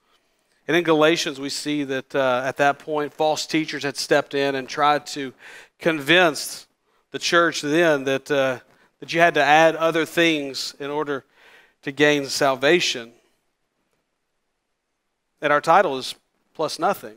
And 0.69 0.77
in 0.77 0.85
Galatians, 0.85 1.41
we 1.41 1.49
see 1.49 1.85
that 1.85 2.15
uh, 2.15 2.43
at 2.45 2.59
that 2.59 2.79
point, 2.79 3.15
false 3.15 3.47
teachers 3.47 3.83
had 3.83 3.97
stepped 3.97 4.35
in 4.35 4.55
and 4.55 4.69
tried 4.69 5.07
to 5.09 5.33
convince 5.79 6.67
the 7.11 7.19
church 7.19 7.63
then 7.63 8.05
that 8.05 8.31
uh, 8.31 8.59
that 9.01 9.15
you 9.15 9.21
had 9.21 9.33
to 9.35 9.43
add 9.43 9.75
other 9.77 10.05
things 10.05 10.77
in 10.79 10.91
order 10.91 11.25
to 11.83 11.93
gain 11.93 12.27
salvation. 12.27 13.13
And 15.41 15.53
our 15.53 15.61
title 15.61 15.99
is 15.99 16.15
Plus 16.55 16.79
Nothing. 16.79 17.17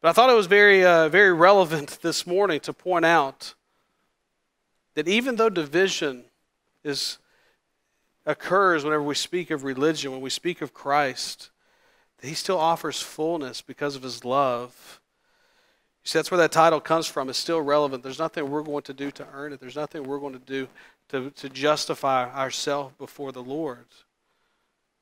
But 0.00 0.10
I 0.10 0.12
thought 0.12 0.30
it 0.30 0.34
was 0.34 0.46
very, 0.46 0.84
uh, 0.84 1.08
very 1.08 1.32
relevant 1.32 1.98
this 2.02 2.26
morning 2.26 2.60
to 2.60 2.72
point 2.72 3.04
out 3.04 3.54
that 4.94 5.08
even 5.08 5.36
though 5.36 5.50
division 5.50 6.24
is, 6.82 7.18
occurs 8.24 8.84
whenever 8.84 9.02
we 9.02 9.14
speak 9.14 9.50
of 9.50 9.62
religion, 9.62 10.10
when 10.10 10.20
we 10.20 10.30
speak 10.30 10.62
of 10.62 10.74
Christ, 10.74 11.50
he 12.22 12.34
still 12.34 12.58
offers 12.58 13.00
fullness 13.00 13.60
because 13.60 13.94
of 13.94 14.02
his 14.02 14.24
love. 14.24 15.00
You 16.02 16.08
see, 16.08 16.18
that's 16.18 16.30
where 16.30 16.38
that 16.38 16.52
title 16.52 16.80
comes 16.80 17.06
from. 17.06 17.28
It's 17.28 17.38
still 17.38 17.60
relevant. 17.60 18.02
There's 18.02 18.18
nothing 18.18 18.48
we're 18.50 18.62
going 18.62 18.84
to 18.84 18.94
do 18.94 19.10
to 19.12 19.26
earn 19.34 19.52
it. 19.52 19.60
There's 19.60 19.76
nothing 19.76 20.04
we're 20.04 20.18
going 20.18 20.32
to 20.32 20.38
do 20.38 20.68
to, 21.08 21.30
to 21.30 21.48
justify 21.48 22.30
ourselves 22.32 22.94
before 22.98 23.32
the 23.32 23.42
Lord. 23.42 23.86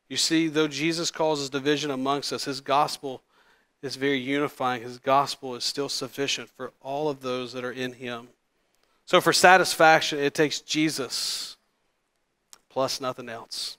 You 0.08 0.16
see, 0.16 0.48
though 0.48 0.68
Jesus 0.68 1.10
causes 1.10 1.50
division 1.50 1.90
amongst 1.90 2.32
us, 2.32 2.44
his 2.44 2.60
gospel 2.60 3.22
is 3.82 3.96
very 3.96 4.18
unifying. 4.18 4.82
His 4.82 4.98
gospel 4.98 5.54
is 5.54 5.64
still 5.64 5.88
sufficient 5.88 6.50
for 6.50 6.72
all 6.80 7.08
of 7.08 7.20
those 7.20 7.52
that 7.52 7.64
are 7.64 7.72
in 7.72 7.92
him. 7.92 8.28
So, 9.06 9.20
for 9.20 9.32
satisfaction, 9.32 10.18
it 10.18 10.34
takes 10.34 10.60
Jesus 10.60 11.56
plus 12.70 13.00
nothing 13.00 13.28
else. 13.28 13.76